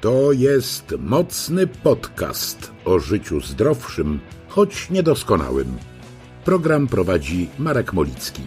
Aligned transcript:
To 0.00 0.32
jest 0.32 0.94
mocny 0.98 1.66
podcast 1.66 2.72
o 2.84 2.98
życiu 2.98 3.40
zdrowszym, 3.40 4.20
choć 4.48 4.90
niedoskonałym. 4.90 5.78
Program 6.44 6.86
prowadzi 6.86 7.48
Marek 7.58 7.92
Molicki. 7.92 8.42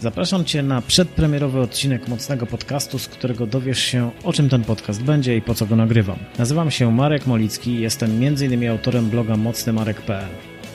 Zapraszam 0.00 0.44
Cię 0.44 0.62
na 0.62 0.82
przedpremierowy 0.82 1.60
odcinek 1.60 2.08
mocnego 2.08 2.46
podcastu, 2.46 2.98
z 2.98 3.08
którego 3.08 3.46
dowiesz 3.46 3.78
się, 3.78 4.10
o 4.24 4.32
czym 4.32 4.48
ten 4.48 4.64
podcast 4.64 5.02
będzie 5.02 5.36
i 5.36 5.42
po 5.42 5.54
co 5.54 5.66
go 5.66 5.76
nagrywam. 5.76 6.18
Nazywam 6.38 6.70
się 6.70 6.92
Marek 6.92 7.26
Molicki, 7.26 7.80
jestem 7.80 8.10
m.in. 8.10 8.70
autorem 8.70 9.10
bloga 9.10 9.36
mocnymarek.pl 9.36 10.28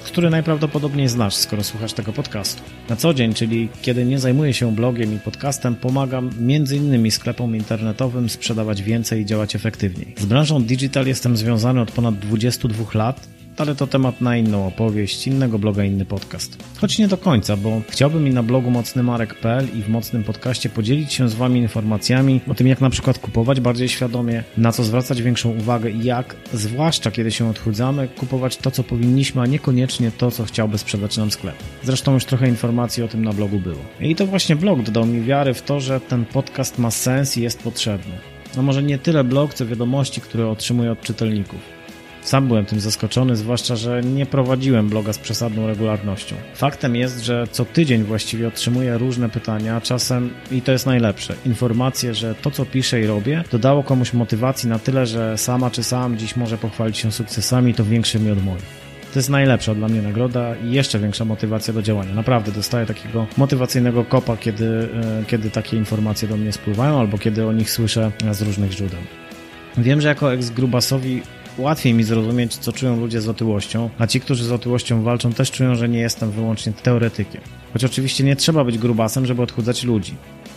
który 0.03 0.29
najprawdopodobniej 0.29 1.07
znasz, 1.07 1.35
skoro 1.35 1.63
słuchasz 1.63 1.93
tego 1.93 2.13
podcastu. 2.13 2.61
Na 2.89 2.95
co 2.95 3.13
dzień, 3.13 3.33
czyli 3.33 3.69
kiedy 3.81 4.05
nie 4.05 4.19
zajmuję 4.19 4.53
się 4.53 4.75
blogiem 4.75 5.15
i 5.15 5.19
podcastem, 5.19 5.75
pomagam 5.75 6.29
m.in. 6.39 7.11
sklepom 7.11 7.55
internetowym 7.55 8.29
sprzedawać 8.29 8.83
więcej 8.83 9.21
i 9.21 9.25
działać 9.25 9.55
efektywniej. 9.55 10.15
Z 10.17 10.25
branżą 10.25 10.63
digital 10.63 11.07
jestem 11.07 11.37
związany 11.37 11.81
od 11.81 11.91
ponad 11.91 12.19
22 12.19 12.85
lat 12.93 13.27
ale 13.57 13.75
to 13.75 13.87
temat 13.87 14.21
na 14.21 14.37
inną 14.37 14.67
opowieść, 14.67 15.27
innego 15.27 15.59
bloga, 15.59 15.83
inny 15.83 16.05
podcast. 16.05 16.57
Choć 16.77 16.99
nie 16.99 17.07
do 17.07 17.17
końca, 17.17 17.57
bo 17.57 17.81
chciałbym 17.89 18.27
i 18.27 18.29
na 18.29 18.43
blogu 18.43 18.71
mocnymarek.pl 18.71 19.67
i 19.75 19.81
w 19.81 19.89
mocnym 19.89 20.23
podcaście 20.23 20.69
podzielić 20.69 21.13
się 21.13 21.29
z 21.29 21.33
Wami 21.33 21.59
informacjami 21.59 22.41
o 22.47 22.53
tym, 22.53 22.67
jak 22.67 22.81
na 22.81 22.89
przykład 22.89 23.19
kupować 23.19 23.59
bardziej 23.61 23.89
świadomie, 23.89 24.43
na 24.57 24.71
co 24.71 24.83
zwracać 24.83 25.21
większą 25.21 25.49
uwagę 25.49 25.91
i 25.91 26.03
jak, 26.03 26.35
zwłaszcza 26.53 27.11
kiedy 27.11 27.31
się 27.31 27.49
odchudzamy, 27.49 28.07
kupować 28.07 28.57
to, 28.57 28.71
co 28.71 28.83
powinniśmy, 28.83 29.41
a 29.41 29.45
niekoniecznie 29.45 30.11
to, 30.11 30.31
co 30.31 30.43
chciałby 30.43 30.77
sprzedać 30.77 31.17
nam 31.17 31.31
sklep. 31.31 31.55
Zresztą 31.83 32.13
już 32.13 32.25
trochę 32.25 32.47
informacji 32.47 33.03
o 33.03 33.07
tym 33.07 33.25
na 33.25 33.33
blogu 33.33 33.59
było. 33.59 33.79
I 33.99 34.15
to 34.15 34.27
właśnie 34.27 34.55
blog 34.55 34.81
dodał 34.81 35.05
mi 35.05 35.21
wiary 35.21 35.53
w 35.53 35.61
to, 35.61 35.79
że 35.79 35.99
ten 35.99 36.25
podcast 36.25 36.79
ma 36.79 36.91
sens 36.91 37.37
i 37.37 37.41
jest 37.41 37.63
potrzebny. 37.63 38.13
No 38.57 38.63
może 38.63 38.83
nie 38.83 38.97
tyle 38.97 39.23
blog, 39.23 39.53
co 39.53 39.65
wiadomości, 39.65 40.21
które 40.21 40.49
otrzymuję 40.49 40.91
od 40.91 41.01
czytelników. 41.01 41.72
Sam 42.23 42.47
byłem 42.47 42.65
tym 42.65 42.79
zaskoczony, 42.79 43.35
zwłaszcza, 43.35 43.75
że 43.75 44.01
nie 44.01 44.25
prowadziłem 44.25 44.89
bloga 44.89 45.13
z 45.13 45.17
przesadną 45.17 45.67
regularnością. 45.67 46.35
Faktem 46.55 46.95
jest, 46.95 47.23
że 47.23 47.47
co 47.51 47.65
tydzień 47.65 48.03
właściwie 48.03 48.47
otrzymuję 48.47 48.97
różne 48.97 49.29
pytania, 49.29 49.81
czasem, 49.81 50.29
i 50.51 50.61
to 50.61 50.71
jest 50.71 50.85
najlepsze, 50.85 51.35
informacje, 51.45 52.13
że 52.13 52.35
to 52.35 52.51
co 52.51 52.65
piszę 52.65 53.01
i 53.01 53.05
robię 53.07 53.43
dodało 53.51 53.83
komuś 53.83 54.13
motywacji 54.13 54.69
na 54.69 54.79
tyle, 54.79 55.05
że 55.05 55.37
sama 55.37 55.71
czy 55.71 55.83
sam 55.83 56.17
dziś 56.17 56.35
może 56.35 56.57
pochwalić 56.57 56.97
się 56.97 57.11
sukcesami, 57.11 57.73
to 57.73 57.83
większymi 57.83 58.31
od 58.31 58.43
moich. 58.43 58.83
To 59.13 59.19
jest 59.19 59.29
najlepsza 59.29 59.75
dla 59.75 59.87
mnie 59.87 60.01
nagroda 60.01 60.55
i 60.55 60.71
jeszcze 60.71 60.99
większa 60.99 61.25
motywacja 61.25 61.73
do 61.73 61.81
działania. 61.81 62.13
Naprawdę 62.13 62.51
dostaję 62.51 62.85
takiego 62.85 63.27
motywacyjnego 63.37 64.05
kopa, 64.05 64.37
kiedy, 64.37 64.89
e, 65.21 65.23
kiedy 65.27 65.49
takie 65.49 65.77
informacje 65.77 66.27
do 66.27 66.37
mnie 66.37 66.51
spływają 66.51 66.99
albo 66.99 67.17
kiedy 67.17 67.47
o 67.47 67.53
nich 67.53 67.71
słyszę 67.71 68.11
z 68.31 68.41
różnych 68.41 68.71
źródeł. 68.71 68.99
Wiem, 69.77 70.01
że 70.01 70.07
jako 70.07 70.33
ex-grubasowi 70.33 71.21
łatwiej 71.57 71.93
mi 71.93 72.03
zrozumieć, 72.03 72.55
co 72.55 72.71
czują 72.71 72.99
ludzie 72.99 73.21
z 73.21 73.29
otyłością, 73.29 73.89
a 73.99 74.07
ci, 74.07 74.19
którzy 74.19 74.45
z 74.45 74.51
otyłością 74.51 75.03
walczą, 75.03 75.33
też 75.33 75.51
czują, 75.51 75.75
że 75.75 75.89
nie 75.89 75.99
jestem 75.99 76.31
wyłącznie 76.31 76.73
teoretykiem. 76.73 77.41
Choć 77.73 77.83
oczywiście 77.85 78.23
nie 78.23 78.35
trzeba 78.35 78.63
być 78.63 78.77
grubasem, 78.77 79.25
żeby 79.25 79.41
odchudzać 79.41 79.83
ludzi 79.83 80.15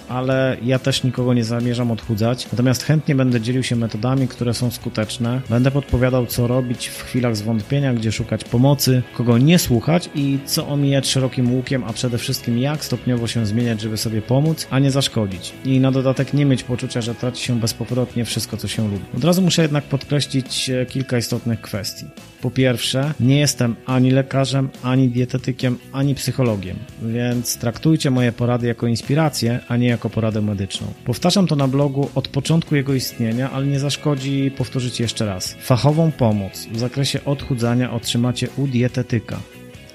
ale 0.09 0.57
ja 0.62 0.79
też 0.79 1.03
nikogo 1.03 1.35
nie 1.35 1.45
zamierzam 1.45 1.91
odchudzać. 1.91 2.47
Natomiast 2.53 2.83
chętnie 2.83 3.15
będę 3.15 3.41
dzielił 3.41 3.62
się 3.62 3.77
metodami, 3.77 4.29
które 4.29 4.55
są 4.55 4.71
skuteczne. 4.71 5.41
Będę 5.51 5.71
podpowiadał, 5.71 6.27
co 6.27 6.47
robić 6.47 6.89
w 6.89 7.03
chwilach 7.03 7.37
zwątpienia, 7.37 7.95
gdzie 7.95 8.12
szukać 8.12 8.45
pomocy, 8.45 9.03
kogo 9.15 9.39
nie 9.39 9.59
słuchać 9.59 10.11
i 10.15 10.39
co 10.47 10.69
omijać 10.69 11.09
szerokim 11.09 11.55
łukiem, 11.55 11.84
a 11.84 11.93
przede 11.93 12.19
wszystkim 12.19 12.59
jak 12.59 12.84
stopniowo 12.84 13.27
się 13.27 13.47
zmieniać, 13.47 13.81
żeby 13.81 13.97
sobie 13.97 14.22
pomóc, 14.22 14.67
a 14.71 14.78
nie 14.78 14.91
zaszkodzić. 14.91 15.53
I 15.65 15.81
na 15.81 15.93
dodatek 15.93 16.34
nie 16.34 16.44
mieć 16.44 16.62
poczucia, 16.62 17.00
że 17.00 17.15
traci 17.15 17.44
się 17.44 17.61
bezpowrotnie 17.61 18.25
wszystko, 18.25 18.56
co 18.56 18.69
się 18.69 18.84
lubi. 18.88 19.05
Od 19.17 19.25
razu 19.25 19.43
muszę 19.43 19.62
jednak 19.62 19.84
podkreślić 19.84 20.71
e, 20.71 20.87
kilka 20.87 21.19
istotnych 21.19 21.61
kwestii. 21.61 22.05
Po 22.41 22.50
pierwsze, 22.50 23.12
nie 23.21 23.38
jestem 23.38 23.77
ani 23.87 24.11
lekarzem, 24.11 24.69
ani 24.83 25.09
dietetykiem, 25.09 25.78
ani 25.93 26.15
psychologiem, 26.15 26.77
więc 27.03 27.56
traktujcie 27.56 28.11
moje 28.11 28.33
porady 28.33 28.67
jako 28.67 28.87
inspirację, 28.87 29.61
a 29.69 29.77
nie 29.77 29.96
jako 29.97 30.11
poradę 30.11 30.43
medyczną. 30.43 30.87
Powtarzam 31.05 31.47
to 31.47 31.57
na 31.57 31.69
blogu 31.69 32.11
od 32.15 32.29
początku 32.29 32.77
jego 32.77 32.95
istnienia, 32.95 33.51
ale 33.51 33.67
nie 33.67 33.81
zaszkodzi 33.81 34.51
powtórzyć 34.57 35.01
jeszcze 35.01 35.27
raz. 35.27 35.57
Fachową 35.61 36.12
pomoc 36.12 36.67
w 36.73 36.79
zakresie 36.79 37.25
odchudzania 37.25 37.93
otrzymacie 37.93 38.49
u 38.56 38.67
dietetyka. 38.67 39.41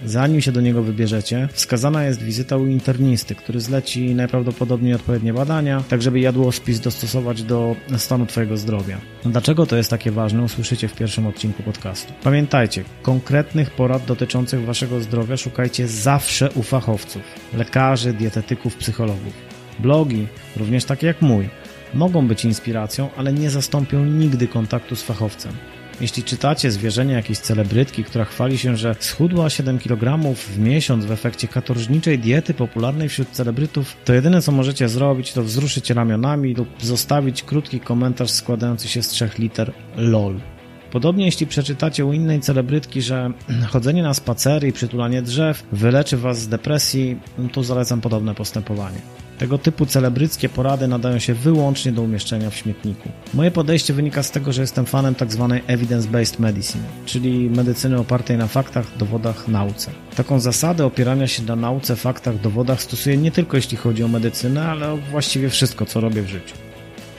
Zanim 0.06 0.42
się 0.42 0.52
do 0.52 0.62
niego 0.62 0.84
wybierzecie, 0.84 1.50
wskazana 1.52 2.04
jest 2.04 2.22
wizyta 2.22 2.58
u 2.58 2.68
internisty, 2.68 3.36
który 3.36 3.60
zleci 3.60 4.16
najprawdopodobniej 4.16 4.94
odpowiednie 4.94 5.34
badania, 5.34 5.84
tak 5.90 6.02
żeby 6.02 6.20
jadłospis 6.20 6.80
dostosować 6.80 7.44
do 7.44 7.76
stanu 7.98 8.26
Twojego 8.26 8.58
zdrowia. 8.58 8.98
Dlaczego 9.26 9.66
to 9.66 9.78
jest 9.78 9.90
takie 9.90 10.12
ważne, 10.12 10.44
usłyszycie 10.44 10.88
w 10.88 10.96
pierwszym 10.96 11.28
odcinku 11.28 11.64
podcastu. 11.64 12.14
Pamiętajcie, 12.24 12.84
konkretnych 13.02 13.72
porad 13.72 14.06
dotyczących 14.06 14.66
Waszego 14.66 15.02
zdrowia 15.02 15.38
szukajcie 15.38 15.88
zawsze 15.88 16.52
u 16.52 16.64
fachowców, 16.64 17.22
lekarzy, 17.54 18.14
dietetyków, 18.14 18.76
psychologów. 18.76 19.61
Blogi, 19.80 20.28
również 20.58 20.86
takie 20.86 21.08
jak 21.08 21.22
mój, 21.22 21.50
mogą 21.94 22.28
być 22.28 22.46
inspiracją, 22.46 23.10
ale 23.18 23.34
nie 23.34 23.50
zastąpią 23.50 24.06
nigdy 24.06 24.48
kontaktu 24.48 24.96
z 24.96 25.04
fachowcem. 25.04 25.54
Jeśli 26.02 26.24
czytacie 26.24 26.72
zwierzenia 26.72 27.16
jakiejś 27.16 27.40
celebrytki, 27.40 28.04
która 28.04 28.26
chwali 28.26 28.58
się, 28.58 28.78
że 28.78 28.96
schudła 29.00 29.50
7 29.50 29.80
kg 29.80 30.34
w 30.36 30.60
miesiąc 30.60 31.06
w 31.06 31.12
efekcie 31.12 31.48
katorżniczej 31.48 32.20
diety 32.20 32.54
popularnej 32.54 33.10
wśród 33.10 33.30
celebrytów, 33.30 33.98
to 34.06 34.14
jedyne 34.14 34.42
co 34.42 34.52
możecie 34.52 34.90
zrobić 34.90 35.34
to 35.34 35.44
wzruszyć 35.44 35.90
ramionami 35.90 36.54
lub 36.54 36.68
zostawić 36.80 37.44
krótki 37.44 37.80
komentarz 37.80 38.32
składający 38.32 38.88
się 38.88 39.04
z 39.04 39.08
trzech 39.08 39.40
liter 39.40 39.74
LOL. 39.96 40.40
Podobnie 40.92 41.26
jeśli 41.26 41.48
przeczytacie 41.48 42.06
u 42.06 42.14
innej 42.14 42.40
celebrytki, 42.40 43.02
że 43.02 43.32
chodzenie 43.74 44.04
na 44.04 44.14
spacery 44.14 44.68
i 44.68 44.74
przytulanie 44.74 45.22
drzew 45.22 45.64
wyleczy 45.72 46.18
was 46.18 46.42
z 46.42 46.48
depresji, 46.48 47.20
to 47.52 47.64
zalecam 47.64 48.02
podobne 48.02 48.36
postępowanie. 48.36 49.02
Tego 49.42 49.58
typu 49.58 49.86
celebryckie 49.86 50.50
porady 50.50 50.88
nadają 50.88 51.20
się 51.20 51.34
wyłącznie 51.34 51.92
do 51.92 52.02
umieszczenia 52.02 52.50
w 52.50 52.56
śmietniku. 52.56 53.10
Moje 53.34 53.52
podejście 53.52 53.94
wynika 53.94 54.24
z 54.24 54.32
tego, 54.32 54.54
że 54.54 54.62
jestem 54.62 54.86
fanem 54.86 55.16
tzw. 55.16 55.48
Tak 55.50 55.78
evidence-based 55.78 56.40
medicine, 56.40 56.84
czyli 57.06 57.50
medycyny 57.50 58.00
opartej 58.00 58.38
na 58.38 58.48
faktach, 58.48 58.98
dowodach, 58.98 59.48
nauce. 59.48 59.92
Taką 60.16 60.40
zasadę 60.40 60.86
opierania 60.86 61.28
się 61.28 61.44
na 61.44 61.56
nauce, 61.56 61.96
faktach, 61.96 62.40
dowodach 62.40 62.82
stosuję 62.82 63.18
nie 63.18 63.32
tylko 63.32 63.58
jeśli 63.58 63.78
chodzi 63.78 64.04
o 64.04 64.08
medycynę, 64.08 64.68
ale 64.68 64.92
o 64.92 64.98
właściwie 64.98 65.50
wszystko, 65.50 65.86
co 65.86 66.02
robię 66.02 66.22
w 66.22 66.28
życiu. 66.28 66.56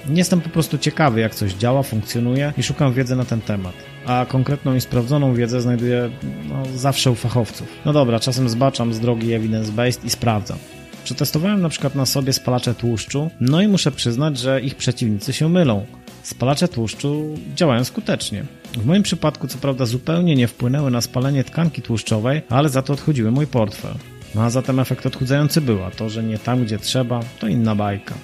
Nie 0.09 0.19
jestem 0.19 0.41
po 0.41 0.49
prostu 0.49 0.79
ciekawy, 0.79 1.21
jak 1.21 1.35
coś 1.35 1.53
działa, 1.53 1.83
funkcjonuje 1.83 2.53
i 2.59 2.63
szukam 2.63 2.93
wiedzy 2.93 3.17
na 3.17 3.25
ten 3.25 3.41
temat. 3.41 3.75
A 4.07 4.27
konkretną 4.29 4.75
i 4.75 4.81
sprawdzoną 4.81 5.35
wiedzę 5.35 5.61
znajduję 5.61 6.11
no, 6.49 6.63
zawsze 6.77 7.11
u 7.11 7.15
fachowców. 7.15 7.69
No 7.85 7.93
dobra, 7.93 8.21
czasem 8.21 8.49
zbaczam 8.49 8.95
z 8.95 9.01
drogi 9.01 9.29
evidence-based 9.29 10.05
i 10.05 10.11
sprawdzam. 10.11 10.59
Przetestowałem 11.05 11.63
na 11.63 11.69
przykład 11.69 11.95
na 11.95 12.07
sobie 12.07 12.33
spalacze 12.33 12.75
tłuszczu, 12.75 13.31
no 13.41 13.63
i 13.63 13.69
muszę 13.69 13.93
przyznać, 13.93 14.39
że 14.39 14.61
ich 14.61 14.75
przeciwnicy 14.75 15.33
się 15.33 15.49
mylą. 15.49 15.87
Spalacze 16.23 16.69
tłuszczu 16.69 17.35
działają 17.57 17.85
skutecznie. 17.85 18.45
W 18.73 18.87
moim 18.87 19.03
przypadku, 19.03 19.49
co 19.49 19.59
prawda, 19.59 19.87
zupełnie 19.87 20.37
nie 20.37 20.49
wpłynęły 20.49 20.91
na 20.91 21.01
spalenie 21.01 21.45
tkanki 21.45 21.83
tłuszczowej, 21.83 22.43
ale 22.49 22.69
za 22.69 22.83
to 22.83 22.93
odchudziły 22.93 23.31
mój 23.31 23.47
portfel. 23.47 23.95
No 24.35 24.43
a 24.43 24.51
zatem 24.51 24.81
efekt 24.81 25.07
odchudzający 25.07 25.61
był, 25.61 25.85
a 25.85 25.91
to, 25.91 26.09
że 26.09 26.23
nie 26.23 26.39
tam, 26.39 26.65
gdzie 26.65 26.79
trzeba, 26.79 27.21
to 27.39 27.49
inna 27.49 27.75
bajka. 27.75 28.15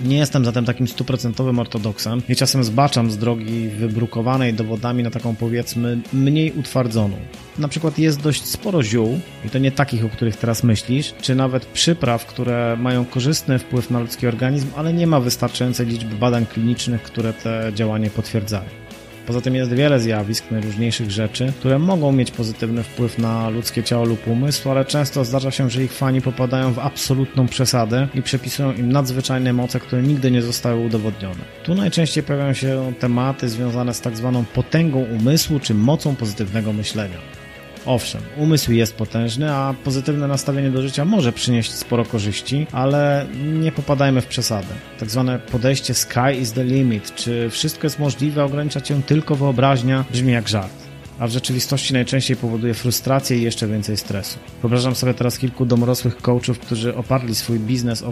Nie 0.00 0.16
jestem 0.16 0.44
zatem 0.44 0.64
takim 0.64 0.88
stuprocentowym 0.88 1.58
ortodoksem 1.58 2.22
i 2.28 2.36
czasem 2.36 2.64
zbaczam 2.64 3.10
z 3.10 3.18
drogi 3.18 3.68
wybrukowanej 3.68 4.54
dowodami 4.54 5.02
na 5.02 5.10
taką 5.10 5.36
powiedzmy 5.36 5.98
mniej 6.12 6.52
utwardzoną. 6.52 7.16
Na 7.58 7.68
przykład 7.68 7.98
jest 7.98 8.22
dość 8.22 8.44
sporo 8.44 8.82
ziół, 8.82 9.20
i 9.44 9.50
to 9.50 9.58
nie 9.58 9.72
takich, 9.72 10.04
o 10.04 10.08
których 10.08 10.36
teraz 10.36 10.64
myślisz, 10.64 11.14
czy 11.20 11.34
nawet 11.34 11.66
przypraw, 11.66 12.26
które 12.26 12.76
mają 12.80 13.04
korzystny 13.04 13.58
wpływ 13.58 13.90
na 13.90 14.00
ludzki 14.00 14.26
organizm, 14.26 14.66
ale 14.76 14.92
nie 14.92 15.06
ma 15.06 15.20
wystarczającej 15.20 15.86
liczby 15.86 16.14
badań 16.14 16.46
klinicznych, 16.46 17.02
które 17.02 17.32
te 17.32 17.72
działanie 17.74 18.10
potwierdzają. 18.10 18.83
Poza 19.26 19.40
tym 19.40 19.54
jest 19.54 19.72
wiele 19.72 20.00
zjawisk, 20.00 20.50
najróżniejszych 20.50 21.10
rzeczy, 21.10 21.52
które 21.58 21.78
mogą 21.78 22.12
mieć 22.12 22.30
pozytywny 22.30 22.82
wpływ 22.82 23.18
na 23.18 23.48
ludzkie 23.48 23.82
ciało 23.82 24.04
lub 24.04 24.28
umysł, 24.28 24.70
ale 24.70 24.84
często 24.84 25.24
zdarza 25.24 25.50
się, 25.50 25.70
że 25.70 25.84
ich 25.84 25.92
fani 25.92 26.20
popadają 26.20 26.72
w 26.72 26.78
absolutną 26.78 27.46
przesadę 27.46 28.08
i 28.14 28.22
przepisują 28.22 28.72
im 28.72 28.92
nadzwyczajne 28.92 29.52
moce, 29.52 29.80
które 29.80 30.02
nigdy 30.02 30.30
nie 30.30 30.42
zostały 30.42 30.80
udowodnione. 30.80 31.44
Tu 31.62 31.74
najczęściej 31.74 32.24
pojawiają 32.24 32.54
się 32.54 32.92
tematy 33.00 33.48
związane 33.48 33.94
z 33.94 34.00
tak 34.00 34.16
zwaną 34.16 34.44
potęgą 34.44 35.04
umysłu 35.04 35.60
czy 35.60 35.74
mocą 35.74 36.16
pozytywnego 36.16 36.72
myślenia. 36.72 37.43
Owszem, 37.86 38.22
umysł 38.36 38.72
jest 38.72 38.94
potężny, 38.94 39.52
a 39.52 39.74
pozytywne 39.84 40.28
nastawienie 40.28 40.70
do 40.70 40.82
życia 40.82 41.04
może 41.04 41.32
przynieść 41.32 41.72
sporo 41.72 42.04
korzyści, 42.04 42.66
ale 42.72 43.26
nie 43.44 43.72
popadajmy 43.72 44.20
w 44.20 44.26
przesadę. 44.26 44.74
Tak 44.98 45.10
zwane 45.10 45.38
podejście 45.38 45.94
sky 45.94 46.38
is 46.40 46.52
the 46.52 46.64
limit, 46.64 47.14
czy 47.14 47.50
wszystko 47.50 47.86
jest 47.86 47.98
możliwe, 47.98 48.44
ogranicza 48.44 48.80
cię 48.80 49.02
tylko 49.06 49.34
wyobraźnia, 49.34 50.04
brzmi 50.12 50.32
jak 50.32 50.48
żart. 50.48 50.83
A 51.18 51.26
w 51.26 51.30
rzeczywistości 51.30 51.92
najczęściej 51.92 52.36
powoduje 52.36 52.74
frustrację 52.74 53.38
i 53.38 53.42
jeszcze 53.42 53.66
więcej 53.66 53.96
stresu. 53.96 54.38
Wyobrażam 54.62 54.94
sobie 54.94 55.14
teraz 55.14 55.38
kilku 55.38 55.66
domorosłych 55.66 56.16
coachów, 56.16 56.58
którzy 56.58 56.96
oparli 56.96 57.34
swój 57.34 57.58
biznes 57.58 58.04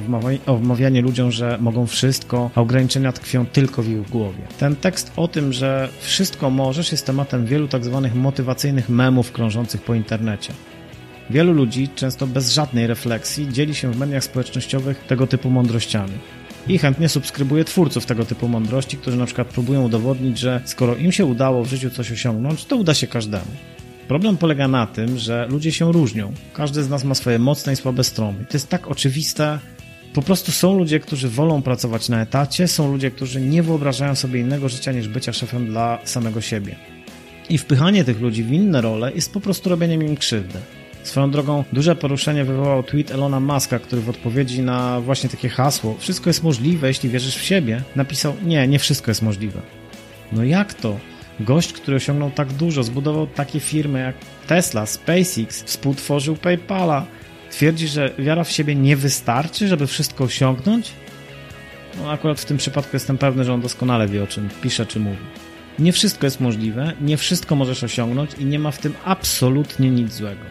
o 0.47 0.57
wmawianie 0.57 1.03
ludziom, 1.03 1.31
że 1.31 1.59
mogą 1.61 1.87
wszystko, 1.87 2.51
a 2.55 2.61
ograniczenia 2.61 3.13
tkwią 3.13 3.47
tylko 3.47 3.83
w 3.83 3.89
ich 3.89 4.11
głowie. 4.11 4.43
Ten 4.59 4.77
tekst 4.77 5.13
o 5.17 5.29
tym, 5.29 5.53
że 5.53 5.89
wszystko 6.01 6.51
możesz 6.51 6.93
jest 6.93 7.07
tematem 7.07 7.47
wielu 7.47 7.69
tak 7.69 7.85
zwanych 7.85 8.15
motywacyjnych 8.15 8.89
memów 8.89 9.33
krążących 9.33 9.83
po 9.83 9.95
internecie. 9.95 10.53
Wielu 11.31 11.53
ludzi, 11.53 11.89
często 11.95 12.27
bez 12.27 12.53
żadnej 12.53 12.87
refleksji, 12.87 13.49
dzieli 13.53 13.75
się 13.75 13.93
w 13.93 13.99
mediach 13.99 14.25
społecznościowych 14.25 14.99
tego 14.99 15.27
typu 15.27 15.51
mądrościami. 15.51 16.13
I 16.69 16.79
chętnie 16.79 17.09
subskrybuje 17.09 17.65
twórców 17.65 18.07
tego 18.07 18.25
typu 18.25 18.49
mądrości, 18.49 18.97
którzy 18.97 19.17
na 19.17 19.27
przykład 19.27 19.49
próbują 19.49 19.85
udowodnić, 19.85 20.39
że 20.39 20.61
skoro 20.65 20.97
im 20.97 21.13
się 21.13 21.25
udało 21.25 21.65
w 21.65 21.69
życiu 21.69 21.91
coś 21.91 22.13
osiągnąć, 22.13 22.65
to 22.65 22.77
uda 22.77 22.95
się 22.95 23.07
każdemu. 23.07 23.47
Problem 24.09 24.37
polega 24.37 24.69
na 24.69 24.87
tym, 24.87 25.19
że 25.19 25.47
ludzie 25.51 25.73
się 25.73 25.93
różnią. 25.93 26.33
Każdy 26.55 26.83
z 26.83 26.89
nas 26.89 27.05
ma 27.05 27.15
swoje 27.15 27.39
mocne 27.39 27.73
i 27.73 27.77
słabe 27.77 28.05
strony. 28.05 28.45
To 28.49 28.57
jest 28.57 28.69
tak 28.69 28.89
oczywiste. 28.89 29.59
Po 30.15 30.23
prostu 30.23 30.53
są 30.53 30.79
ludzie, 30.79 31.01
którzy 31.01 31.29
wolą 31.29 31.63
pracować 31.63 32.09
na 32.09 32.23
etacie, 32.23 32.69
są 32.69 32.93
ludzie, 32.93 33.11
którzy 33.11 33.41
nie 33.41 33.63
wyobrażają 33.63 34.15
sobie 34.15 34.41
innego 34.41 34.69
życia 34.69 34.93
niż 34.93 35.09
bycia 35.09 35.33
szefem 35.33 35.67
dla 35.67 35.99
samego 36.05 36.41
siebie. 36.41 36.77
I 37.49 37.59
wpychanie 37.59 38.05
tych 38.05 38.21
ludzi 38.21 38.45
w 38.45 38.53
inne 38.53 38.81
role 38.81 39.13
jest 39.13 39.33
po 39.33 39.41
prostu 39.41 39.71
robieniem 39.71 40.03
im 40.03 40.17
krzywdy. 40.17 40.59
Swoją 41.03 41.31
drogą 41.31 41.65
duże 41.73 41.97
poruszenie 41.97 42.45
wywołał 42.45 42.83
tweet 42.83 43.11
Elona 43.11 43.41
Muska, 43.41 43.79
który 43.79 44.03
w 44.03 44.09
odpowiedzi 44.09 44.63
na 44.63 45.01
właśnie 45.01 45.31
takie 45.31 45.49
hasło 45.49 45.97
wszystko 45.99 46.31
jest 46.31 46.43
możliwe, 46.43 46.89
jeśli 46.89 47.09
wierzysz 47.09 47.37
w 47.37 47.45
siebie, 47.45 47.83
napisał 47.97 48.35
nie, 48.43 48.69
nie 48.69 48.79
wszystko 48.79 49.11
jest 49.11 49.23
możliwe. 49.23 49.61
No 50.33 50.45
jak 50.45 50.75
to? 50.75 50.99
Gość, 51.41 51.73
który 51.73 51.97
osiągnął 51.97 52.31
tak 52.31 52.53
dużo, 52.53 52.83
zbudował 52.83 53.27
takie 53.27 53.61
firmy 53.61 54.01
jak 54.01 54.15
Tesla, 54.47 54.87
SpaceX, 54.87 55.63
współtworzył 55.63 56.37
PayPala, 56.37 57.07
twierdzi, 57.51 57.89
że 57.89 58.11
wiara 58.19 58.45
w 58.45 58.51
siebie 58.51 58.75
nie 58.75 58.97
wystarczy, 58.97 59.69
żeby 59.69 59.87
wszystko 59.87 60.25
osiągnąć? 60.25 60.93
No 61.99 62.11
akurat 62.11 62.41
w 62.41 62.45
tym 62.45 62.57
przypadku 62.57 62.91
jestem 62.93 63.19
pewny, 63.19 63.45
że 63.45 63.55
on 63.55 63.61
doskonale 63.61 64.09
wie 64.09 64.23
o 64.23 64.27
czym 64.27 64.49
pisze 64.63 64.87
czy 64.87 65.01
mówi. 65.01 65.25
Nie 65.79 65.93
wszystko 65.93 66.27
jest 66.27 66.41
możliwe, 66.41 66.93
nie 67.01 67.17
wszystko 67.17 67.57
możesz 67.57 67.85
osiągnąć 67.85 68.31
i 68.39 68.45
nie 68.45 68.59
ma 68.59 68.71
w 68.71 68.79
tym 68.79 68.95
absolutnie 69.05 69.91
nic 69.91 70.13
złego. 70.13 70.43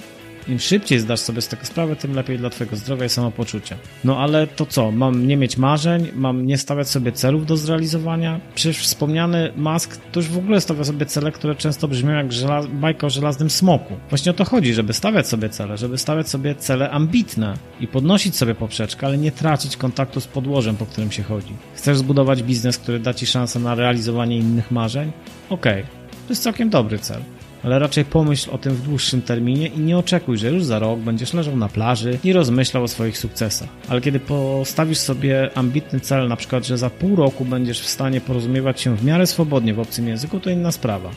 Im 0.47 0.59
szybciej 0.59 0.99
zdasz 0.99 1.19
sobie 1.19 1.41
z 1.41 1.47
tego 1.47 1.65
sprawę, 1.65 1.95
tym 1.95 2.13
lepiej 2.13 2.38
dla 2.38 2.49
twojego 2.49 2.75
zdrowia 2.75 3.05
i 3.05 3.09
samopoczucia. 3.09 3.75
No 4.03 4.17
ale 4.19 4.47
to 4.47 4.65
co? 4.65 4.91
Mam 4.91 5.27
nie 5.27 5.38
mieć 5.38 5.57
marzeń? 5.57 6.07
Mam 6.15 6.45
nie 6.45 6.57
stawiać 6.57 6.89
sobie 6.89 7.11
celów 7.11 7.45
do 7.45 7.57
zrealizowania? 7.57 8.39
Przecież 8.55 8.77
wspomniany 8.77 9.51
Musk 9.55 10.01
to 10.11 10.19
już 10.19 10.29
w 10.29 10.38
ogóle 10.38 10.61
stawia 10.61 10.83
sobie 10.83 11.05
cele, 11.05 11.31
które 11.31 11.55
często 11.55 11.88
brzmią 11.88 12.11
jak 12.11 12.33
żelaz 12.33 12.67
bajka 12.67 13.07
o 13.07 13.09
żelaznym 13.09 13.49
smoku. 13.49 13.93
Właśnie 14.09 14.31
o 14.31 14.33
to 14.35 14.45
chodzi, 14.45 14.73
żeby 14.73 14.93
stawiać 14.93 15.27
sobie 15.27 15.49
cele, 15.49 15.77
żeby 15.77 15.97
stawiać 15.97 16.29
sobie 16.29 16.55
cele 16.55 16.89
ambitne 16.89 17.53
i 17.79 17.88
podnosić 17.88 18.35
sobie 18.35 18.55
poprzeczkę, 18.55 19.07
ale 19.07 19.17
nie 19.17 19.31
tracić 19.31 19.77
kontaktu 19.77 20.21
z 20.21 20.27
podłożem, 20.27 20.77
po 20.77 20.85
którym 20.85 21.11
się 21.11 21.23
chodzi. 21.23 21.53
Chcesz 21.75 21.97
zbudować 21.97 22.43
biznes, 22.43 22.77
który 22.77 22.99
da 22.99 23.13
ci 23.13 23.25
szansę 23.25 23.59
na 23.59 23.75
realizowanie 23.75 24.38
innych 24.38 24.71
marzeń? 24.71 25.11
Okej, 25.49 25.81
okay. 25.81 25.93
to 26.27 26.29
jest 26.29 26.43
całkiem 26.43 26.69
dobry 26.69 26.99
cel 26.99 27.21
ale 27.63 27.79
raczej 27.79 28.05
pomyśl 28.05 28.49
o 28.51 28.57
tym 28.57 28.73
w 28.73 28.81
dłuższym 28.81 29.21
terminie 29.21 29.67
i 29.67 29.79
nie 29.79 29.97
oczekuj, 29.97 30.37
że 30.37 30.51
już 30.51 30.63
za 30.63 30.79
rok 30.79 30.99
będziesz 30.99 31.33
leżał 31.33 31.57
na 31.57 31.69
plaży 31.69 32.19
i 32.23 32.33
rozmyślał 32.33 32.83
o 32.83 32.87
swoich 32.87 33.17
sukcesach. 33.17 33.69
Ale 33.89 34.01
kiedy 34.01 34.19
postawisz 34.19 34.97
sobie 34.97 35.49
ambitny 35.55 35.99
cel, 35.99 36.27
na 36.27 36.35
przykład, 36.35 36.65
że 36.65 36.77
za 36.77 36.89
pół 36.89 37.15
roku 37.15 37.45
będziesz 37.45 37.81
w 37.81 37.87
stanie 37.87 38.21
porozumiewać 38.21 38.81
się 38.81 38.95
w 38.95 39.05
miarę 39.05 39.27
swobodnie 39.27 39.73
w 39.73 39.79
obcym 39.79 40.07
języku, 40.07 40.39
to 40.39 40.49
inna 40.49 40.71
sprawa. 40.71 41.09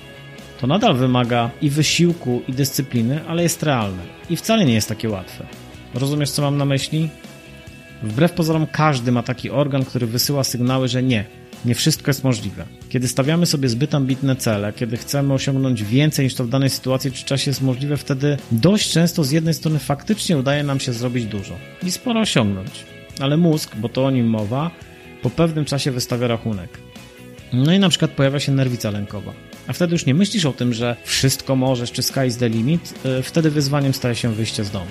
To 0.60 0.66
nadal 0.66 0.94
wymaga 0.94 1.50
i 1.62 1.70
wysiłku, 1.70 2.42
i 2.48 2.52
dyscypliny, 2.52 3.20
ale 3.28 3.42
jest 3.42 3.62
realne. 3.62 4.02
I 4.30 4.36
wcale 4.36 4.64
nie 4.64 4.74
jest 4.74 4.88
takie 4.88 5.08
łatwe. 5.08 5.46
Rozumiesz, 5.94 6.30
co 6.30 6.42
mam 6.42 6.56
na 6.56 6.64
myśli? 6.64 7.08
Wbrew 8.02 8.32
pozorom 8.32 8.66
każdy 8.66 9.12
ma 9.12 9.22
taki 9.22 9.50
organ, 9.50 9.84
który 9.84 10.06
wysyła 10.06 10.44
sygnały, 10.44 10.88
że 10.88 11.02
nie, 11.02 11.24
nie 11.64 11.74
wszystko 11.74 12.10
jest 12.10 12.24
możliwe. 12.24 12.64
Kiedy 12.88 13.08
stawiamy 13.08 13.46
sobie 13.46 13.68
zbyt 13.68 13.94
ambitne 13.94 14.36
cele, 14.36 14.72
kiedy 14.72 14.96
chcemy 14.96 15.34
osiągnąć 15.34 15.84
więcej 15.84 16.24
niż 16.24 16.34
to 16.34 16.44
w 16.44 16.48
danej 16.48 16.70
sytuacji 16.70 17.12
czy 17.12 17.24
czasie 17.24 17.50
jest 17.50 17.62
możliwe, 17.62 17.96
wtedy 17.96 18.36
dość 18.52 18.92
często 18.92 19.24
z 19.24 19.30
jednej 19.30 19.54
strony 19.54 19.78
faktycznie 19.78 20.38
udaje 20.38 20.62
nam 20.62 20.80
się 20.80 20.92
zrobić 20.92 21.24
dużo 21.24 21.54
i 21.82 21.90
sporo 21.90 22.20
osiągnąć. 22.20 22.70
Ale 23.20 23.36
mózg, 23.36 23.76
bo 23.76 23.88
to 23.88 24.04
o 24.04 24.10
nim 24.10 24.26
mowa, 24.26 24.70
po 25.22 25.30
pewnym 25.30 25.64
czasie 25.64 25.90
wystawia 25.90 26.28
rachunek. 26.28 26.78
No 27.52 27.72
i 27.72 27.78
na 27.78 27.88
przykład 27.88 28.10
pojawia 28.10 28.40
się 28.40 28.52
nerwica 28.52 28.90
lękowa. 28.90 29.32
A 29.66 29.72
wtedy 29.72 29.92
już 29.92 30.06
nie 30.06 30.14
myślisz 30.14 30.44
o 30.44 30.52
tym, 30.52 30.72
że 30.72 30.96
wszystko 31.04 31.56
możesz, 31.56 31.92
czy 31.92 32.02
sky 32.02 32.26
is 32.26 32.36
the 32.36 32.48
limit, 32.48 32.94
y, 33.18 33.22
wtedy 33.22 33.50
wyzwaniem 33.50 33.94
staje 33.94 34.14
się 34.14 34.34
wyjście 34.34 34.64
z 34.64 34.70
domu. 34.70 34.86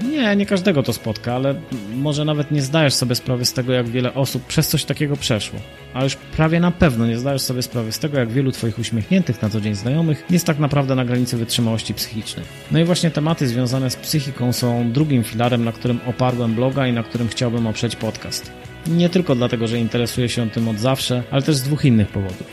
Nie, 0.00 0.36
nie 0.36 0.46
każdego 0.46 0.82
to 0.82 0.92
spotka, 0.92 1.34
ale 1.34 1.54
może 1.94 2.24
nawet 2.24 2.50
nie 2.50 2.62
zdajesz 2.62 2.94
sobie 2.94 3.14
sprawy 3.14 3.44
z 3.44 3.52
tego, 3.52 3.72
jak 3.72 3.88
wiele 3.88 4.14
osób 4.14 4.46
przez 4.46 4.68
coś 4.68 4.84
takiego 4.84 5.16
przeszło. 5.16 5.60
A 5.94 6.04
już 6.04 6.16
prawie 6.16 6.60
na 6.60 6.70
pewno 6.70 7.06
nie 7.06 7.18
zdajesz 7.18 7.42
sobie 7.42 7.62
sprawy 7.62 7.92
z 7.92 7.98
tego, 7.98 8.18
jak 8.18 8.30
wielu 8.30 8.52
Twoich 8.52 8.78
uśmiechniętych 8.78 9.42
na 9.42 9.50
co 9.50 9.60
dzień 9.60 9.74
znajomych 9.74 10.24
jest 10.30 10.46
tak 10.46 10.58
naprawdę 10.58 10.94
na 10.94 11.04
granicy 11.04 11.36
wytrzymałości 11.36 11.94
psychicznej. 11.94 12.44
No 12.70 12.78
i 12.78 12.84
właśnie 12.84 13.10
tematy 13.10 13.46
związane 13.46 13.90
z 13.90 13.96
psychiką 13.96 14.52
są 14.52 14.92
drugim 14.92 15.24
filarem, 15.24 15.64
na 15.64 15.72
którym 15.72 16.00
oparłem 16.06 16.54
bloga 16.54 16.86
i 16.86 16.92
na 16.92 17.02
którym 17.02 17.28
chciałbym 17.28 17.66
oprzeć 17.66 17.96
podcast. 17.96 18.52
Nie 18.86 19.08
tylko 19.08 19.34
dlatego, 19.34 19.66
że 19.66 19.78
interesuję 19.78 20.28
się 20.28 20.50
tym 20.50 20.68
od 20.68 20.78
zawsze, 20.78 21.22
ale 21.30 21.42
też 21.42 21.56
z 21.56 21.62
dwóch 21.62 21.84
innych 21.84 22.08
powodów. 22.08 22.46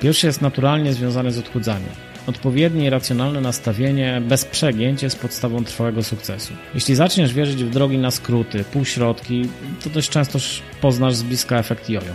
Pierwszy 0.00 0.26
jest 0.26 0.42
naturalnie 0.42 0.92
związany 0.92 1.32
z 1.32 1.38
odchudzaniem. 1.38 1.90
Odpowiednie 2.28 2.86
i 2.86 2.90
racjonalne 2.90 3.40
nastawienie 3.40 4.22
bez 4.28 4.44
przegięć 4.44 5.02
jest 5.02 5.18
podstawą 5.18 5.64
trwałego 5.64 6.02
sukcesu. 6.02 6.54
Jeśli 6.74 6.94
zaczniesz 6.94 7.34
wierzyć 7.34 7.64
w 7.64 7.70
drogi 7.70 7.98
na 7.98 8.10
skróty, 8.10 8.64
półśrodki, 8.64 9.48
to 9.84 9.90
dość 9.90 10.10
często 10.10 10.38
poznasz 10.80 11.14
z 11.14 11.22
bliska 11.22 11.58
efekt 11.58 11.90
jojo. 11.90 12.12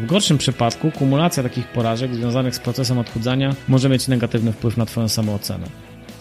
W 0.00 0.06
gorszym 0.06 0.38
przypadku 0.38 0.90
kumulacja 0.90 1.42
takich 1.42 1.66
porażek 1.66 2.14
związanych 2.14 2.54
z 2.54 2.58
procesem 2.58 2.98
odchudzania 2.98 3.54
może 3.68 3.88
mieć 3.88 4.08
negatywny 4.08 4.52
wpływ 4.52 4.76
na 4.76 4.86
Twoją 4.86 5.08
samoocenę. 5.08 5.66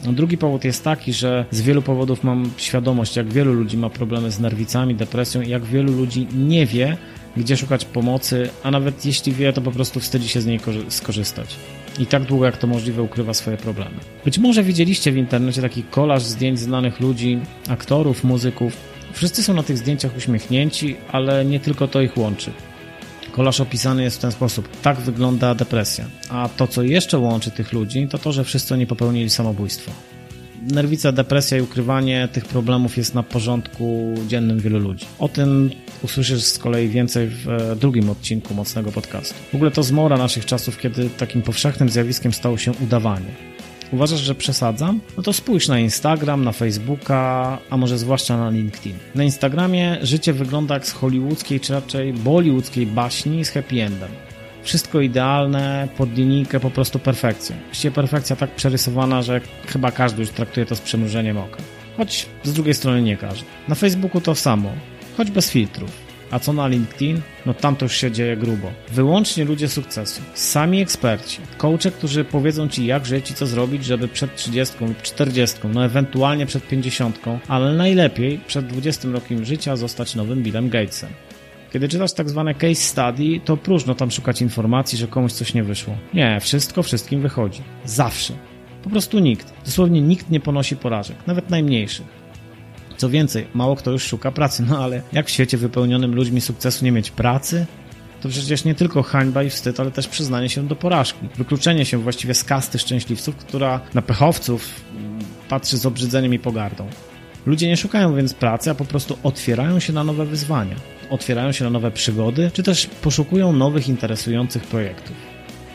Drugi 0.03 0.37
powód 0.37 0.63
jest 0.63 0.83
taki, 0.83 1.13
że 1.13 1.45
z 1.51 1.61
wielu 1.61 1.81
powodów 1.81 2.23
mam 2.23 2.51
świadomość, 2.57 3.15
jak 3.15 3.27
wielu 3.27 3.53
ludzi 3.53 3.77
ma 3.77 3.89
problemy 3.89 4.31
z 4.31 4.39
nerwicami, 4.39 4.95
depresją 4.95 5.41
i 5.41 5.49
jak 5.49 5.65
wielu 5.65 5.93
ludzi 5.93 6.27
nie 6.35 6.65
wie, 6.65 6.97
gdzie 7.37 7.57
szukać 7.57 7.85
pomocy, 7.85 8.49
a 8.63 8.71
nawet 8.71 9.05
jeśli 9.05 9.33
wie, 9.33 9.53
to 9.53 9.61
po 9.61 9.71
prostu 9.71 9.99
wstydzi 9.99 10.27
się 10.27 10.41
z 10.41 10.45
niej 10.45 10.59
skorzystać 10.89 11.55
i 11.99 12.05
tak 12.05 12.23
długo 12.23 12.45
jak 12.45 12.57
to 12.57 12.67
możliwe 12.67 13.01
ukrywa 13.01 13.33
swoje 13.33 13.57
problemy. 13.57 13.97
Być 14.25 14.37
może 14.37 14.63
widzieliście 14.63 15.11
w 15.11 15.17
internecie 15.17 15.61
taki 15.61 15.83
kolaż 15.83 16.23
zdjęć 16.23 16.59
znanych 16.59 16.99
ludzi, 16.99 17.39
aktorów, 17.69 18.23
muzyków. 18.23 18.73
Wszyscy 19.13 19.43
są 19.43 19.53
na 19.53 19.63
tych 19.63 19.77
zdjęciach 19.77 20.17
uśmiechnięci, 20.17 20.95
ale 21.11 21.45
nie 21.45 21.59
tylko 21.59 21.87
to 21.87 22.01
ich 22.01 22.17
łączy. 22.17 22.51
Kolaż 23.31 23.61
opisany 23.61 24.03
jest 24.03 24.17
w 24.17 24.21
ten 24.21 24.31
sposób. 24.31 24.81
Tak 24.81 24.97
wygląda 24.97 25.55
depresja. 25.55 26.05
A 26.29 26.49
to, 26.57 26.67
co 26.67 26.83
jeszcze 26.83 27.19
łączy 27.19 27.51
tych 27.51 27.73
ludzi, 27.73 28.07
to 28.07 28.17
to, 28.17 28.31
że 28.31 28.43
wszyscy 28.43 28.73
oni 28.73 28.87
popełnili 28.87 29.29
samobójstwo 29.29 29.91
nerwica, 30.61 31.11
depresja 31.11 31.57
i 31.57 31.61
ukrywanie 31.61 32.27
tych 32.33 32.45
problemów 32.45 32.97
jest 32.97 33.15
na 33.15 33.23
porządku 33.23 34.13
dziennym 34.27 34.59
wielu 34.59 34.79
ludzi. 34.79 35.05
O 35.19 35.29
tym 35.29 35.69
usłyszysz 36.03 36.43
z 36.43 36.59
kolei 36.59 36.87
więcej 36.87 37.27
w 37.27 37.49
e, 37.49 37.75
drugim 37.75 38.09
odcinku 38.09 38.53
mocnego 38.53 38.91
podcastu. 38.91 39.35
W 39.51 39.55
ogóle 39.55 39.71
to 39.71 39.83
zmora 39.83 40.17
naszych 40.17 40.45
czasów, 40.45 40.77
kiedy 40.77 41.09
takim 41.09 41.41
powszechnym 41.41 41.89
zjawiskiem 41.89 42.33
stało 42.33 42.57
się 42.57 42.71
udawanie. 42.83 43.31
Uważasz, 43.91 44.19
że 44.19 44.35
przesadzam? 44.35 44.99
No 45.17 45.23
to 45.23 45.33
spójrz 45.33 45.67
na 45.67 45.79
Instagram, 45.79 46.43
na 46.43 46.51
Facebooka, 46.51 47.57
a 47.69 47.77
może 47.77 47.97
zwłaszcza 47.97 48.37
na 48.37 48.49
LinkedIn. 48.49 48.93
Na 49.15 49.23
Instagramie 49.23 49.97
życie 50.01 50.33
wygląda 50.33 50.73
jak 50.73 50.87
z 50.87 50.91
hollywoodzkiej, 50.91 51.59
czy 51.59 51.73
raczej 51.73 52.13
bollywoodzkiej 52.13 52.85
baśni 52.85 53.45
z 53.45 53.49
happy 53.49 53.83
endem 53.83 54.28
wszystko 54.63 55.01
idealne, 55.01 55.87
pod 55.97 56.17
linijkę, 56.17 56.59
po 56.59 56.69
prostu 56.69 56.99
perfekcja. 56.99 57.55
Właściwie 57.65 57.91
perfekcja 57.91 58.35
tak 58.35 58.55
przerysowana, 58.55 59.21
że 59.21 59.41
chyba 59.67 59.91
każdy 59.91 60.21
już 60.21 60.31
traktuje 60.31 60.65
to 60.65 60.75
z 60.75 60.81
przymrużeniem 60.81 61.37
oka. 61.37 61.57
Choć 61.97 62.25
z 62.43 62.53
drugiej 62.53 62.73
strony 62.73 63.01
nie 63.01 63.17
każdy. 63.17 63.45
Na 63.67 63.75
Facebooku 63.75 64.21
to 64.21 64.35
samo, 64.35 64.71
choć 65.17 65.31
bez 65.31 65.51
filtrów. 65.51 66.09
A 66.31 66.39
co 66.39 66.53
na 66.53 66.67
LinkedIn? 66.67 67.21
No 67.45 67.53
tam 67.53 67.75
to 67.75 67.85
już 67.85 67.95
się 67.95 68.11
dzieje 68.11 68.37
grubo. 68.37 68.71
Wyłącznie 68.91 69.45
ludzie 69.45 69.69
sukcesu. 69.69 70.21
Sami 70.33 70.81
eksperci. 70.81 71.39
Coache, 71.57 71.91
którzy 71.91 72.23
powiedzą 72.23 72.69
ci 72.69 72.85
jak 72.85 73.05
żyć 73.05 73.31
i 73.31 73.33
co 73.33 73.47
zrobić, 73.47 73.85
żeby 73.85 74.07
przed 74.07 74.35
30 74.35 74.75
lub 74.81 75.01
40, 75.01 75.57
no 75.73 75.85
ewentualnie 75.85 76.45
przed 76.45 76.67
50, 76.67 77.19
ale 77.47 77.73
najlepiej 77.73 78.39
przed 78.47 78.67
20 78.67 79.09
rokiem 79.09 79.45
życia 79.45 79.75
zostać 79.75 80.15
nowym 80.15 80.43
Billem 80.43 80.69
Gatesem. 80.69 81.09
Kiedy 81.73 81.87
czytasz 81.89 82.13
tak 82.13 82.29
zwane 82.29 82.55
case 82.55 82.75
study, 82.75 83.39
to 83.45 83.57
próżno 83.57 83.95
tam 83.95 84.11
szukać 84.11 84.41
informacji, 84.41 84.97
że 84.97 85.07
komuś 85.07 85.31
coś 85.31 85.53
nie 85.53 85.63
wyszło. 85.63 85.95
Nie, 86.13 86.39
wszystko 86.39 86.83
wszystkim 86.83 87.21
wychodzi. 87.21 87.61
Zawsze. 87.85 88.33
Po 88.83 88.89
prostu 88.89 89.19
nikt, 89.19 89.53
dosłownie 89.65 90.01
nikt 90.01 90.29
nie 90.29 90.39
ponosi 90.39 90.75
porażek, 90.75 91.17
nawet 91.27 91.49
najmniejszych. 91.49 92.07
Co 92.97 93.09
więcej, 93.09 93.47
mało 93.53 93.75
kto 93.75 93.91
już 93.91 94.03
szuka 94.03 94.31
pracy, 94.31 94.63
no 94.69 94.83
ale 94.83 95.01
jak 95.13 95.27
w 95.27 95.29
świecie 95.29 95.57
wypełnionym 95.57 96.15
ludźmi 96.15 96.41
sukcesu 96.41 96.85
nie 96.85 96.91
mieć 96.91 97.11
pracy? 97.11 97.65
to 98.21 98.29
przecież 98.29 98.65
nie 98.65 98.75
tylko 98.75 99.03
hańba 99.03 99.43
i 99.43 99.49
wstyd, 99.49 99.79
ale 99.79 99.91
też 99.91 100.07
przyznanie 100.07 100.49
się 100.49 100.67
do 100.67 100.75
porażki. 100.75 101.27
Wykluczenie 101.37 101.85
się 101.85 101.97
właściwie 101.97 102.33
z 102.33 102.43
kasty 102.43 102.79
szczęśliwców, 102.79 103.35
która 103.35 103.81
na 103.93 104.01
pechowców 104.01 104.81
patrzy 105.49 105.77
z 105.77 105.85
obrzydzeniem 105.85 106.33
i 106.33 106.39
pogardą. 106.39 106.87
Ludzie 107.45 107.67
nie 107.67 107.77
szukają 107.77 108.15
więc 108.15 108.33
pracy, 108.33 108.71
a 108.71 108.75
po 108.75 108.85
prostu 108.85 109.17
otwierają 109.23 109.79
się 109.79 109.93
na 109.93 110.03
nowe 110.03 110.25
wyzwania, 110.25 110.75
otwierają 111.09 111.51
się 111.51 111.63
na 111.63 111.69
nowe 111.69 111.91
przygody, 111.91 112.51
czy 112.53 112.63
też 112.63 112.87
poszukują 112.87 113.53
nowych, 113.53 113.89
interesujących 113.89 114.63
projektów. 114.63 115.15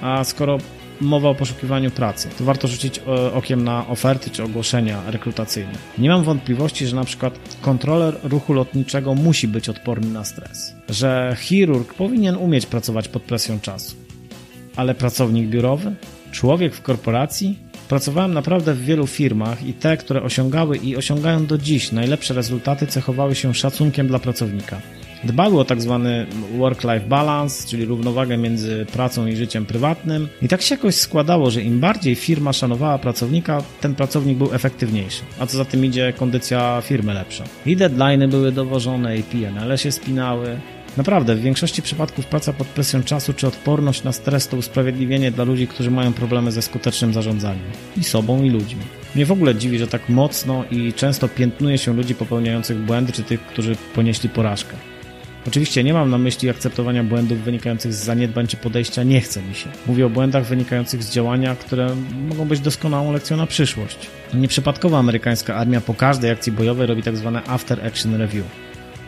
A 0.01 0.25
skoro 0.25 0.59
mowa 1.01 1.29
o 1.29 1.35
poszukiwaniu 1.35 1.91
pracy, 1.91 2.29
to 2.39 2.45
warto 2.45 2.69
rzucić 2.69 2.99
e, 2.99 3.33
okiem 3.33 3.65
na 3.65 3.87
oferty 3.87 4.31
czy 4.31 4.43
ogłoszenia 4.43 5.11
rekrutacyjne. 5.11 5.73
Nie 5.99 6.09
mam 6.09 6.23
wątpliwości, 6.23 6.87
że 6.87 6.97
na 6.97 7.05
przykład 7.05 7.39
kontroler 7.61 8.17
ruchu 8.23 8.53
lotniczego 8.53 9.15
musi 9.15 9.49
być 9.49 9.69
odporny 9.69 10.09
na 10.09 10.25
stres, 10.25 10.75
że 10.89 11.37
chirurg 11.41 11.95
powinien 11.95 12.37
umieć 12.37 12.67
pracować 12.67 13.09
pod 13.09 13.23
presją 13.23 13.61
czasu, 13.61 13.97
ale 14.77 14.95
pracownik 14.95 15.49
biurowy, 15.49 15.95
człowiek 16.33 16.75
w 16.75 16.83
korporacji, 16.83 17.59
Pracowałem 17.95 18.35
naprawdę 18.35 18.75
w 18.75 18.85
wielu 18.85 19.07
firmach 19.07 19.67
i 19.67 19.73
te, 19.73 19.97
które 19.97 20.23
osiągały 20.23 20.77
i 20.77 20.97
osiągają 20.97 21.47
do 21.47 21.59
dziś 21.59 21.93
najlepsze 21.93 22.35
rezultaty, 22.35 22.87
cechowały 22.87 23.35
się 23.35 23.55
szacunkiem 23.55 24.07
dla 24.09 24.19
pracownika. 24.19 24.81
Dbały 25.25 25.61
o 25.61 25.65
tak 25.65 25.83
zwany 25.83 26.27
work-life 26.59 27.07
balance, 27.09 27.69
czyli 27.69 27.85
równowagę 27.85 28.37
między 28.37 28.87
pracą 28.93 29.27
i 29.27 29.37
życiem 29.37 29.67
prywatnym. 29.67 30.29
I 30.43 30.49
tak 30.49 30.63
się 30.63 30.75
jakoś 30.75 30.95
składało, 30.95 31.51
że 31.51 31.63
im 31.63 31.81
bardziej 31.81 32.15
firma 32.15 32.53
szanowała 32.53 32.99
pracownika, 32.99 33.63
ten 33.81 33.95
pracownik 33.95 34.39
był 34.39 34.55
efektywniejszy. 34.55 35.23
A 35.39 35.47
co 35.47 35.57
za 35.57 35.65
tym 35.65 35.85
idzie, 35.85 36.13
kondycja 36.17 36.83
firmy 36.85 37.15
lepsza. 37.15 37.45
I 37.67 37.77
deadlines 37.77 38.31
były 38.31 38.53
dowożone, 38.53 39.19
i 39.19 39.23
PNL 39.23 39.77
się 39.77 39.93
spinały. 39.93 40.61
Naprawdę, 40.97 41.35
w 41.35 41.41
większości 41.41 41.83
przypadków 41.83 42.27
praca 42.27 42.53
pod 42.53 42.67
presją 42.67 43.03
czasu 43.03 43.33
czy 43.33 43.47
odporność 43.47 44.03
na 44.03 44.13
stres 44.13 44.49
to 44.49 44.57
usprawiedliwienie 44.57 45.31
dla 45.31 45.45
ludzi, 45.45 45.67
którzy 45.67 45.91
mają 45.91 46.13
problemy 46.13 46.53
ze 46.53 46.63
skutecznym 46.63 47.13
zarządzaniem. 47.13 47.65
I 47.97 48.05
sobą, 48.05 48.43
i 48.43 48.51
ludźmi. 48.51 48.83
Mnie 49.15 49.27
w 49.27 49.33
ogóle 49.33 49.55
dziwi, 49.55 49.79
że 49.79 49.87
tak 49.87 50.09
mocno 50.09 50.65
i 50.71 50.93
często 50.93 51.29
piętnuje 51.29 51.79
się 51.79 51.95
ludzi 51.95 52.15
popełniających 52.15 52.79
błędy, 52.79 53.13
czy 53.13 53.23
tych, 53.23 53.41
którzy 53.41 53.77
ponieśli 53.95 54.29
porażkę. 54.29 54.77
Oczywiście 55.47 55.85
nie 55.85 55.95
mam 55.95 56.11
na 56.11 56.19
myśli 56.19 56.51
akceptowania 56.51 57.05
błędów 57.05 57.39
wynikających 57.39 57.95
z 57.95 58.05
zaniedbań 58.05 58.47
czy 58.47 58.57
podejścia 58.57 59.03
nie 59.03 59.21
chce 59.21 59.43
mi 59.43 59.55
się. 59.55 59.69
Mówię 59.87 60.07
o 60.07 60.11
błędach 60.11 60.47
wynikających 60.47 61.03
z 61.03 61.11
działania, 61.11 61.57
które 61.57 61.97
mogą 62.29 62.45
być 62.45 62.61
doskonałą 62.61 63.13
lekcją 63.13 63.37
na 63.37 63.47
przyszłość. 63.47 63.99
Nieprzypadkowo 64.35 64.99
amerykańska 64.99 65.55
armia 65.57 65.81
po 65.81 65.95
każdej 65.95 66.31
akcji 66.31 66.53
bojowej 66.53 66.87
robi 66.87 67.03
tak 67.03 67.17
zwane 67.17 67.45
after 67.45 67.87
action 67.87 68.15
review. 68.15 68.64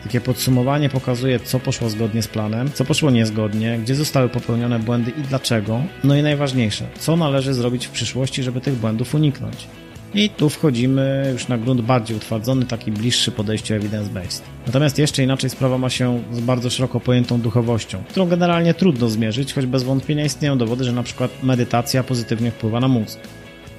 Takie 0.07 0.21
podsumowanie 0.21 0.89
pokazuje, 0.89 1.39
co 1.39 1.59
poszło 1.59 1.89
zgodnie 1.89 2.21
z 2.21 2.27
planem, 2.27 2.71
co 2.73 2.85
poszło 2.85 3.11
niezgodnie, 3.11 3.79
gdzie 3.83 3.95
zostały 3.95 4.29
popełnione 4.29 4.79
błędy 4.79 5.11
i 5.11 5.21
dlaczego. 5.21 5.81
No 6.03 6.15
i 6.15 6.23
najważniejsze, 6.23 6.85
co 6.99 7.15
należy 7.15 7.53
zrobić 7.53 7.87
w 7.87 7.91
przyszłości, 7.91 8.43
żeby 8.43 8.61
tych 8.61 8.75
błędów 8.75 9.15
uniknąć. 9.15 9.67
I 10.13 10.29
tu 10.29 10.49
wchodzimy 10.49 11.29
już 11.33 11.47
na 11.47 11.57
grunt 11.57 11.81
bardziej 11.81 12.17
utwardzony, 12.17 12.65
taki 12.65 12.91
bliższy 12.91 13.31
podejściu 13.31 13.73
evidence-based. 13.73 14.41
Natomiast 14.65 14.99
jeszcze 14.99 15.23
inaczej 15.23 15.49
sprawa 15.49 15.77
ma 15.77 15.89
się 15.89 16.23
z 16.31 16.39
bardzo 16.39 16.69
szeroko 16.69 16.99
pojętą 16.99 17.41
duchowością, 17.41 18.03
którą 18.09 18.27
generalnie 18.27 18.73
trudno 18.73 19.09
zmierzyć, 19.09 19.53
choć 19.53 19.65
bez 19.65 19.83
wątpienia 19.83 20.25
istnieją 20.25 20.57
dowody, 20.57 20.83
że 20.83 21.03
przykład 21.03 21.43
medytacja 21.43 22.03
pozytywnie 22.03 22.51
wpływa 22.51 22.79
na 22.79 22.87
mózg. 22.87 23.19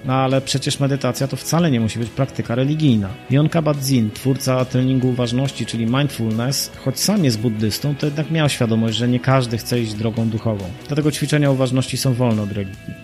No 0.05 0.15
ale 0.15 0.41
przecież 0.41 0.81
medytacja 0.81 1.29
to 1.29 1.37
wcale 1.37 1.71
nie 1.71 1.81
musi 1.81 1.99
być 1.99 2.11
praktyka 2.11 2.55
religijna. 2.55 3.09
Jon 3.31 3.49
Kabat-Zinn, 3.49 4.11
twórca 4.11 4.65
treningu 4.65 5.09
uważności, 5.09 5.67
czyli 5.67 5.87
mindfulness, 5.87 6.71
choć 6.85 7.01
sam 7.01 7.25
jest 7.25 7.41
buddystą, 7.41 7.95
to 7.95 8.07
jednak 8.07 8.31
miał 8.31 8.49
świadomość, 8.49 8.97
że 8.97 9.09
nie 9.09 9.21
każdy 9.21 9.59
chce 9.59 9.81
iść 9.81 9.95
drogą 9.95 10.29
duchową. 10.29 10.65
Dlatego 10.87 11.13
ćwiczenia 11.13 11.51
uważności 11.51 11.97
są 11.97 12.15
wolne 12.15 12.43
od 12.43 12.53
religii. 12.53 12.95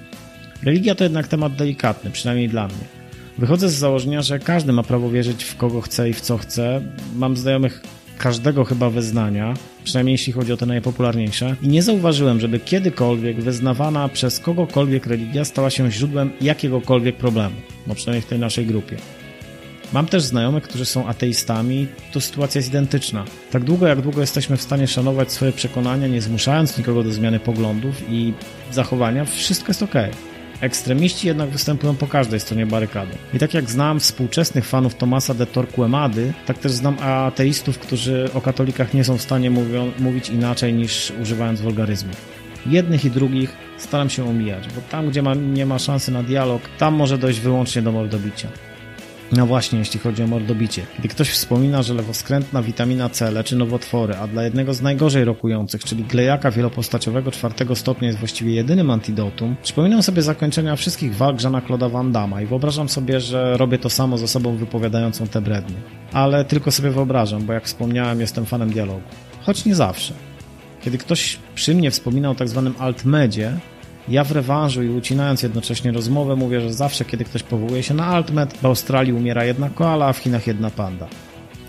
Religia 0.63 0.95
to 0.95 1.05
jednak 1.05 1.29
temat 1.29 1.55
delikatny, 1.57 2.11
przynajmniej 2.11 2.49
dla 2.49 2.67
mnie. 2.67 2.85
Wychodzę 3.39 3.69
z 3.69 3.75
założenia, 3.75 4.23
że 4.23 4.39
każdy 4.39 4.73
ma 4.73 4.83
prawo 4.83 5.11
wierzyć 5.11 5.45
w 5.45 5.57
kogo 5.57 5.81
chce 5.81 6.11
i 6.11 6.13
w 6.13 6.21
co 6.21 6.39
chce. 6.39 6.81
Mam 7.17 7.37
znajomych 7.37 7.83
każdego 8.19 8.65
chyba 8.65 8.91
wyznania, 8.91 9.55
przynajmniej 9.85 10.15
jeśli 10.15 10.33
chodzi 10.33 10.53
o 10.53 10.57
te 10.57 10.67
najpopularniejsze, 10.67 11.57
i 11.63 11.69
nie 11.69 11.83
zauważyłem, 11.83 12.41
żeby 12.41 12.61
kiedykolwiek 12.61 13.41
wyznawana 13.41 14.09
przez 14.09 14.41
kogokolwiek 14.41 15.07
religia 15.07 15.45
stała 15.45 15.71
się 15.71 15.91
źródłem 15.91 16.31
jakiegokolwiek 16.41 17.17
problemu, 17.17 17.57
no 17.87 17.95
przynajmniej 17.95 18.23
w 18.23 18.27
tej 18.27 18.39
naszej 18.39 18.67
grupie. 18.67 18.97
Mam 19.93 20.07
też 20.07 20.23
znajomych, 20.23 20.65
którzy 20.65 20.85
są 20.85 21.07
ateistami, 21.07 21.87
tu 22.13 22.21
sytuacja 22.21 22.59
jest 22.59 22.69
identyczna. 22.69 23.25
Tak 23.51 23.65
długo 23.65 23.87
jak 23.87 24.01
długo 24.01 24.21
jesteśmy 24.21 24.57
w 24.57 24.63
stanie 24.63 24.87
szanować 24.87 25.33
swoje 25.33 25.53
przekonania, 25.53 26.07
nie 26.07 26.21
zmuszając 26.21 26.79
nikogo 26.79 27.03
do 27.03 27.11
zmiany 27.11 27.41
poglądów 27.41 28.03
i 28.11 28.33
zachowania, 28.73 29.25
wszystko 29.25 29.71
jest 29.71 29.83
ok. 29.83 29.95
Ekstremiści 30.61 31.27
jednak 31.27 31.51
występują 31.51 31.95
po 31.95 32.07
każdej 32.07 32.41
stronie 32.41 32.67
barykady. 32.67 33.13
I 33.35 33.39
tak 33.39 33.55
jak 33.55 33.71
znam 33.71 34.01
współczesnych 34.01 34.67
fanów 34.67 34.95
Tomasa 34.95 35.35
de 35.35 35.47
Torquemady, 35.47 36.33
tak 36.47 36.59
też 36.59 36.73
znam 36.73 36.97
ateistów, 37.01 37.79
którzy 37.79 38.31
o 38.35 38.41
katolikach 38.41 38.95
nie 38.95 39.05
są 39.05 39.19
w 39.19 39.23
stanie 39.23 39.51
mówią, 39.51 39.93
mówić 39.99 40.29
inaczej 40.31 40.75
niż 40.75 41.13
używając 41.23 41.61
wulgaryzmów. 41.61 42.17
Jednych 42.67 43.05
i 43.05 43.11
drugich 43.11 43.57
staram 43.79 44.11
się 44.11 44.29
omijać, 44.29 44.69
bo 44.75 44.81
tam, 44.91 45.09
gdzie 45.09 45.23
ma, 45.23 45.35
nie 45.35 45.67
ma 45.67 45.79
szansy 45.79 46.13
na 46.13 46.23
dialog, 46.23 46.63
tam 46.79 46.95
może 46.95 47.19
dojść 47.19 47.41
wyłącznie 47.41 47.83
do 47.83 47.93
mordobicia. 47.93 48.49
No 49.33 49.47
właśnie, 49.47 49.79
jeśli 49.79 50.01
chodzi 50.01 50.23
o 50.23 50.27
mordobicie. 50.27 50.87
Gdy 50.99 51.09
ktoś 51.09 51.31
wspomina, 51.31 51.83
że 51.83 51.95
lewoskrętna 51.95 52.63
witamina 52.63 53.09
C 53.09 53.31
leczy 53.31 53.57
nowotwory, 53.57 54.15
a 54.15 54.27
dla 54.27 54.43
jednego 54.43 54.75
z 54.75 54.83
najgorzej 54.83 55.25
rokujących, 55.25 55.85
czyli 55.85 56.05
glejaka 56.05 56.51
wielopostaciowego 56.51 57.31
czwartego 57.31 57.77
stopnia 57.77 58.07
jest 58.07 58.19
właściwie 58.19 58.55
jedynym 58.55 58.91
antidotum, 58.91 59.57
przypominam 59.63 60.03
sobie 60.03 60.23
zakończenia 60.23 60.77
wszystkich 60.77 61.17
walk 61.17 61.41
Żana 61.41 61.61
Claude'a 61.61 61.91
Van 61.91 62.13
Damme 62.13 62.45
i 62.45 62.47
wyobrażam 62.47 62.89
sobie, 62.89 63.21
że 63.21 63.57
robię 63.57 63.79
to 63.79 63.91
samo 63.91 64.19
z 64.19 64.23
osobą 64.23 64.57
wypowiadającą 64.57 65.27
te 65.27 65.41
brednie. 65.41 65.77
Ale 66.13 66.45
tylko 66.45 66.71
sobie 66.71 66.91
wyobrażam, 66.91 67.43
bo 67.47 67.53
jak 67.53 67.65
wspomniałem, 67.65 68.21
jestem 68.21 68.47
fanem 68.47 68.71
dialogu. 68.71 69.09
Choć 69.43 69.65
nie 69.65 69.75
zawsze. 69.75 70.15
Kiedy 70.83 70.99
ktoś 70.99 71.39
przy 71.55 71.75
mnie 71.75 71.91
wspomina 71.91 72.31
o 72.31 72.35
tak 72.35 72.49
zwanym 72.49 72.75
altmedzie, 72.79 73.53
ja 74.09 74.25
w 74.25 74.33
rewanżu 74.33 74.83
i 74.83 74.89
ucinając 74.89 75.43
jednocześnie 75.43 75.93
rozmowę 75.93 76.37
mówię, 76.37 76.61
że 76.61 76.73
zawsze 76.73 77.05
kiedy 77.05 77.25
ktoś 77.25 77.43
powołuje 77.43 77.83
się 77.83 77.95
na 77.95 78.07
Altmed, 78.07 78.57
w 78.57 78.67
Australii 78.67 79.13
umiera 79.13 79.45
jedna 79.45 79.71
koala, 79.71 80.07
a 80.07 80.13
w 80.13 80.19
Chinach 80.19 80.47
jedna 80.47 80.71
panda. 80.71 81.09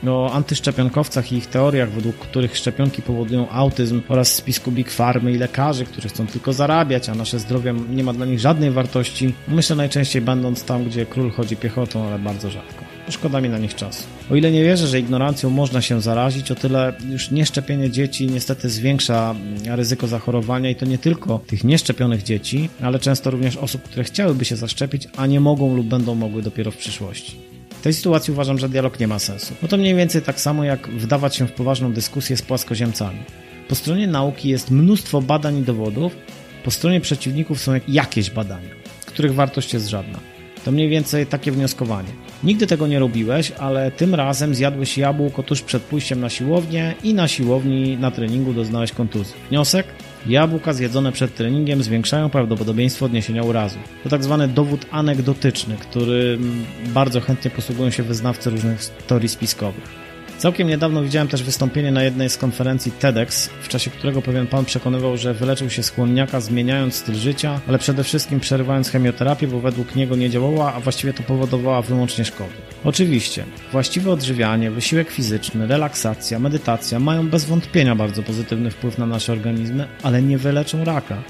O 0.08 0.32
antyszczepionkowcach 0.34 1.32
i 1.32 1.36
ich 1.36 1.48
teoriach, 1.48 1.90
według 1.90 2.16
których 2.16 2.58
szczepionki 2.58 3.02
powodują 3.02 3.50
autyzm 3.50 4.02
oraz 4.10 4.36
spisku 4.36 4.72
Big 4.72 4.92
Farmy 4.92 5.32
i 5.32 5.38
lekarzy, 5.38 5.86
którzy 5.86 6.10
chcą 6.10 6.28
tylko 6.28 6.54
zarabiać, 6.54 7.10
a 7.10 7.16
nasze 7.16 7.40
zdrowie 7.40 7.74
nie 7.90 8.04
ma 8.04 8.14
dla 8.14 8.26
nich 8.26 8.40
żadnej 8.40 8.72
wartości, 8.72 9.34
myślę 9.48 9.76
najczęściej 9.76 10.22
będąc 10.22 10.64
tam, 10.64 10.84
gdzie 10.84 11.06
król 11.06 11.32
chodzi 11.32 11.56
piechotą, 11.56 12.08
ale 12.08 12.20
bardzo 12.20 12.50
rzadko. 12.50 12.85
Szkoda 13.10 13.42
mi 13.42 13.50
na 13.50 13.58
nich 13.58 13.76
czasu. 13.76 14.04
O 14.32 14.36
ile 14.36 14.52
nie 14.52 14.64
wierzę, 14.64 14.88
że 14.88 15.00
ignorancją 15.00 15.50
można 15.50 15.82
się 15.82 16.02
zarazić, 16.02 16.52
o 16.52 16.56
tyle 16.56 16.94
już 17.10 17.32
nieszczepienie 17.32 17.90
dzieci 17.90 18.28
niestety 18.28 18.70
zwiększa 18.70 19.36
ryzyko 19.66 20.08
zachorowania 20.08 20.70
i 20.70 20.76
to 20.76 20.86
nie 20.86 20.98
tylko 20.98 21.40
tych 21.48 21.64
nieszczepionych 21.64 22.24
dzieci, 22.24 22.70
ale 22.82 23.00
często 23.00 23.32
również 23.32 23.58
osób, 23.58 23.82
które 23.82 24.04
chciałyby 24.04 24.46
się 24.46 24.56
zaszczepić, 24.56 25.08
a 25.18 25.28
nie 25.28 25.40
mogą 25.40 25.76
lub 25.76 25.88
będą 25.88 26.16
mogły 26.16 26.42
dopiero 26.42 26.72
w 26.72 26.78
przyszłości. 26.78 27.36
Tej 27.84 27.94
sytuacji 27.94 28.34
uważam, 28.34 28.60
że 28.60 28.70
dialog 28.70 29.00
nie 29.00 29.08
ma 29.08 29.20
sensu. 29.20 29.54
No 29.62 29.68
to 29.68 29.78
mniej 29.78 29.96
więcej 29.96 30.22
tak 30.22 30.40
samo 30.40 30.64
jak 30.64 30.90
wdawać 30.90 31.36
się 31.36 31.48
w 31.48 31.52
poważną 31.52 31.94
dyskusję 31.94 32.38
z 32.38 32.42
płaskoziemcami. 32.42 33.20
Po 33.68 33.76
stronie 33.76 34.08
nauki 34.08 34.50
jest 34.50 34.72
mnóstwo 34.72 35.22
badań 35.22 35.58
i 35.58 35.62
dowodów, 35.62 36.16
po 36.64 36.72
stronie 36.72 37.02
przeciwników 37.02 37.62
są 37.62 37.80
jakieś 37.88 38.30
badania, 38.30 38.70
których 39.06 39.34
wartość 39.34 39.74
jest 39.74 39.88
żadna. 39.88 40.35
To 40.66 40.72
mniej 40.72 40.90
więcej 40.90 41.26
takie 41.26 41.52
wnioskowanie. 41.52 42.10
Nigdy 42.44 42.68
tego 42.68 42.88
nie 42.88 43.00
robiłeś, 43.00 43.52
ale 43.52 43.92
tym 43.92 44.16
razem 44.16 44.56
zjadłeś 44.56 44.98
jabłko 44.98 45.44
tuż 45.44 45.62
przed 45.62 45.84
pójściem 45.84 46.22
na 46.22 46.30
siłownię 46.30 46.94
i 47.04 47.14
na 47.14 47.28
siłowni 47.28 47.98
na 47.98 48.12
treningu 48.12 48.54
doznałeś 48.54 48.92
kontuzji. 48.92 49.36
Wniosek? 49.50 49.86
Jabłka 50.28 50.74
zjedzone 50.74 51.12
przed 51.12 51.36
treningiem 51.36 51.84
zwiększają 51.84 52.30
prawdopodobieństwo 52.30 53.06
odniesienia 53.06 53.44
urazu. 53.44 53.78
To 54.04 54.10
tak 54.10 54.24
zwany 54.24 54.48
dowód 54.48 54.86
anegdotyczny, 54.92 55.76
którym 55.78 56.66
bardzo 56.88 57.22
chętnie 57.22 57.52
posługują 57.52 57.90
się 57.90 58.04
wyznawcy 58.04 58.50
różnych 58.50 58.80
teorii 59.08 59.30
spiskowych. 59.30 60.05
Całkiem 60.38 60.68
niedawno 60.68 61.04
widziałem 61.04 61.28
też 61.28 61.44
wystąpienie 61.44 61.92
na 61.92 62.04
jednej 62.04 62.30
z 62.30 62.38
konferencji 62.38 62.92
TEDx, 62.92 63.50
w 63.62 63.68
czasie 63.68 63.92
którego 63.92 64.22
pewien 64.22 64.48
pan 64.48 64.66
przekonywał, 64.66 65.18
że 65.18 65.34
wyleczył 65.34 65.70
się 65.70 65.84
z 65.84 65.90
chłonniaka 65.90 66.40
zmieniając 66.40 66.96
styl 66.96 67.16
życia, 67.16 67.62
ale 67.68 67.80
przede 67.80 68.04
wszystkim 68.04 68.40
przerywając 68.40 68.90
chemioterapię, 68.90 69.48
bo 69.48 69.60
według 69.60 69.96
niego 69.96 70.16
nie 70.16 70.30
działała, 70.30 70.74
a 70.74 70.80
właściwie 70.80 71.14
to 71.14 71.24
powodowała 71.24 71.82
wyłącznie 71.82 72.26
szkody. 72.26 72.54
Oczywiście, 72.84 73.44
właściwe 73.72 74.12
odżywianie, 74.12 74.72
wysiłek 74.72 75.12
fizyczny, 75.12 75.68
relaksacja, 75.68 76.40
medytacja 76.40 77.00
mają 77.00 77.30
bez 77.30 77.46
wątpienia 77.46 77.96
bardzo 77.96 78.24
pozytywny 78.24 78.72
wpływ 78.72 78.98
na 78.98 79.06
nasze 79.06 79.34
organizmy, 79.34 79.88
ale 80.04 80.22
nie 80.22 80.38
wyleczą 80.38 80.84
raka. 80.84 81.24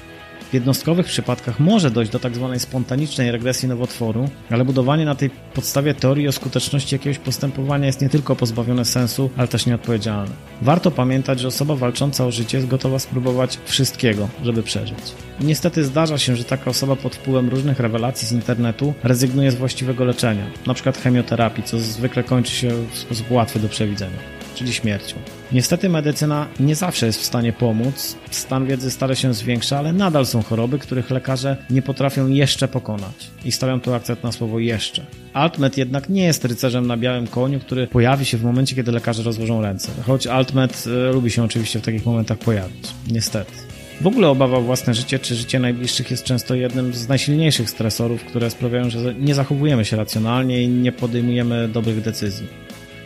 W 0.49 0.53
jednostkowych 0.53 1.05
przypadkach 1.05 1.59
może 1.59 1.91
dojść 1.91 2.11
do 2.11 2.19
tzw. 2.19 2.49
Tak 2.51 2.61
spontanicznej 2.61 3.31
regresji 3.31 3.67
nowotworu, 3.67 4.29
ale 4.49 4.65
budowanie 4.65 5.05
na 5.05 5.15
tej 5.15 5.29
podstawie 5.29 5.93
teorii 5.93 6.27
o 6.27 6.31
skuteczności 6.31 6.95
jakiegoś 6.95 7.17
postępowania 7.17 7.85
jest 7.85 8.01
nie 8.01 8.09
tylko 8.09 8.35
pozbawione 8.35 8.85
sensu, 8.85 9.29
ale 9.37 9.47
też 9.47 9.65
nieodpowiedzialne. 9.65 10.31
Warto 10.61 10.91
pamiętać, 10.91 11.39
że 11.39 11.47
osoba 11.47 11.75
walcząca 11.75 12.25
o 12.25 12.31
życie 12.31 12.57
jest 12.57 12.69
gotowa 12.69 12.99
spróbować 12.99 13.59
wszystkiego, 13.65 14.29
żeby 14.43 14.63
przeżyć. 14.63 14.99
I 15.41 15.45
niestety 15.45 15.83
zdarza 15.83 16.17
się, 16.17 16.35
że 16.35 16.43
taka 16.43 16.69
osoba 16.69 16.95
pod 16.95 17.15
wpływem 17.15 17.49
różnych 17.49 17.79
rewelacji 17.79 18.27
z 18.27 18.31
internetu 18.31 18.93
rezygnuje 19.03 19.51
z 19.51 19.55
właściwego 19.55 20.05
leczenia, 20.05 20.45
np. 20.65 20.91
chemioterapii, 20.91 21.63
co 21.63 21.79
zwykle 21.79 22.23
kończy 22.23 22.51
się 22.51 22.69
w 22.91 22.97
sposób 22.97 23.31
łatwy 23.31 23.59
do 23.59 23.69
przewidzenia 23.69 24.34
czyli 24.55 24.73
śmiercią. 24.73 25.15
Niestety 25.51 25.89
medycyna 25.89 26.47
nie 26.59 26.75
zawsze 26.75 27.05
jest 27.05 27.21
w 27.21 27.25
stanie 27.25 27.53
pomóc, 27.53 28.15
stan 28.31 28.65
wiedzy 28.65 28.91
stale 28.91 29.15
się 29.15 29.33
zwiększa, 29.33 29.77
ale 29.77 29.93
nadal 29.93 30.25
są 30.25 30.43
choroby, 30.43 30.79
których 30.79 31.09
lekarze 31.11 31.57
nie 31.69 31.81
potrafią 31.81 32.27
jeszcze 32.27 32.67
pokonać. 32.67 33.31
I 33.45 33.51
stawiam 33.51 33.81
tu 33.81 33.93
akcent 33.93 34.23
na 34.23 34.31
słowo 34.31 34.59
jeszcze. 34.59 35.05
Altmet 35.33 35.77
jednak 35.77 36.09
nie 36.09 36.23
jest 36.23 36.45
rycerzem 36.45 36.87
na 36.87 36.97
białym 36.97 37.27
koniu, 37.27 37.59
który 37.59 37.87
pojawi 37.87 38.25
się 38.25 38.37
w 38.37 38.43
momencie, 38.43 38.75
kiedy 38.75 38.91
lekarze 38.91 39.23
rozłożą 39.23 39.61
ręce. 39.61 39.91
Choć 40.05 40.27
Altmet 40.27 40.83
e, 40.87 41.13
lubi 41.13 41.31
się 41.31 41.43
oczywiście 41.43 41.79
w 41.79 41.81
takich 41.81 42.05
momentach 42.05 42.37
pojawić. 42.37 42.87
Niestety. 43.11 43.51
W 44.01 44.07
ogóle 44.07 44.29
obawa 44.29 44.57
o 44.57 44.61
własne 44.61 44.93
życie 44.93 45.19
czy 45.19 45.35
życie 45.35 45.59
najbliższych 45.59 46.11
jest 46.11 46.23
często 46.23 46.55
jednym 46.55 46.93
z 46.93 47.07
najsilniejszych 47.07 47.69
stresorów, 47.69 48.23
które 48.23 48.49
sprawiają, 48.49 48.89
że 48.89 49.13
nie 49.13 49.35
zachowujemy 49.35 49.85
się 49.85 49.97
racjonalnie 49.97 50.63
i 50.63 50.67
nie 50.67 50.91
podejmujemy 50.91 51.67
dobrych 51.67 52.01
decyzji. 52.01 52.47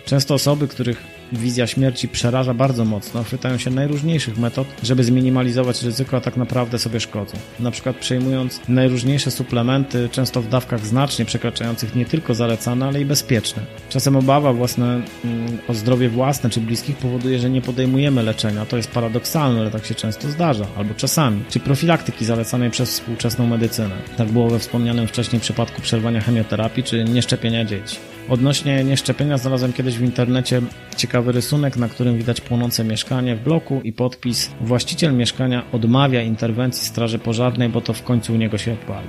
Często 0.06 0.34
osoby, 0.34 0.68
których 0.68 1.19
wizja 1.32 1.68
śmierci 1.68 2.08
przeraża 2.08 2.54
bardzo 2.54 2.86
mocno, 2.86 3.24
chwytają 3.24 3.58
się 3.58 3.70
najróżniejszych 3.72 4.38
metod, 4.38 4.68
żeby 4.84 5.04
zminimalizować 5.04 5.84
ryzyko, 5.84 6.18
a 6.18 6.22
tak 6.22 6.38
naprawdę 6.38 6.80
sobie 6.80 7.00
szkodzą. 7.00 7.38
Na 7.60 7.72
przykład 7.72 7.96
przejmując 7.96 8.62
najróżniejsze 8.68 9.32
suplementy, 9.32 10.10
często 10.12 10.42
w 10.42 10.48
dawkach 10.50 10.86
znacznie 10.86 11.26
przekraczających 11.26 11.96
nie 11.96 12.06
tylko 12.06 12.36
zalecane, 12.36 12.88
ale 12.88 13.02
i 13.02 13.06
bezpieczne. 13.06 13.64
Czasem 13.90 14.16
obawa 14.16 14.54
własne, 14.54 15.02
mm, 15.26 15.58
o 15.68 15.74
zdrowie 15.74 16.10
własne 16.10 16.50
czy 16.50 16.62
bliskich 16.62 16.98
powoduje, 16.98 17.40
że 17.40 17.50
nie 17.50 17.62
podejmujemy 17.62 18.24
leczenia. 18.24 18.66
To 18.66 18.78
jest 18.78 18.92
paradoksalne, 18.92 19.60
ale 19.60 19.72
tak 19.72 19.86
się 19.86 19.96
często 19.96 20.30
zdarza, 20.30 20.66
albo 20.78 20.94
czasami. 20.94 21.44
Czy 21.50 21.60
profilaktyki 21.60 22.26
zalecanej 22.26 22.70
przez 22.70 22.90
współczesną 22.90 23.48
medycynę. 23.48 23.96
Tak 24.18 24.28
było 24.28 24.50
we 24.50 24.60
wspomnianym 24.60 25.08
wcześniej 25.08 25.42
przypadku 25.42 25.82
przerwania 25.82 26.22
chemioterapii 26.22 26.84
czy 26.84 27.04
nieszczepienia 27.04 27.66
dzieci. 27.66 27.98
Odnośnie 28.30 28.84
nieszczepienia 28.84 29.38
znalazłem 29.38 29.74
kiedyś 29.74 29.98
w 29.98 30.02
internecie 30.02 30.62
ciekawy 30.98 31.32
rysunek, 31.32 31.78
na 31.78 31.90
którym 31.90 32.18
widać 32.18 32.42
płonące 32.42 32.84
mieszkanie 32.84 33.36
w 33.36 33.44
bloku 33.44 33.82
i 33.84 33.94
podpis 33.94 34.52
Właściciel 34.62 35.14
mieszkania 35.14 35.64
odmawia 35.72 36.22
interwencji 36.22 36.88
straży 36.88 37.20
pożarnej, 37.20 37.70
bo 37.70 37.82
to 37.82 37.94
w 37.94 38.04
końcu 38.04 38.34
u 38.34 38.36
niego 38.36 38.58
się 38.58 38.74
odpali. 38.74 39.08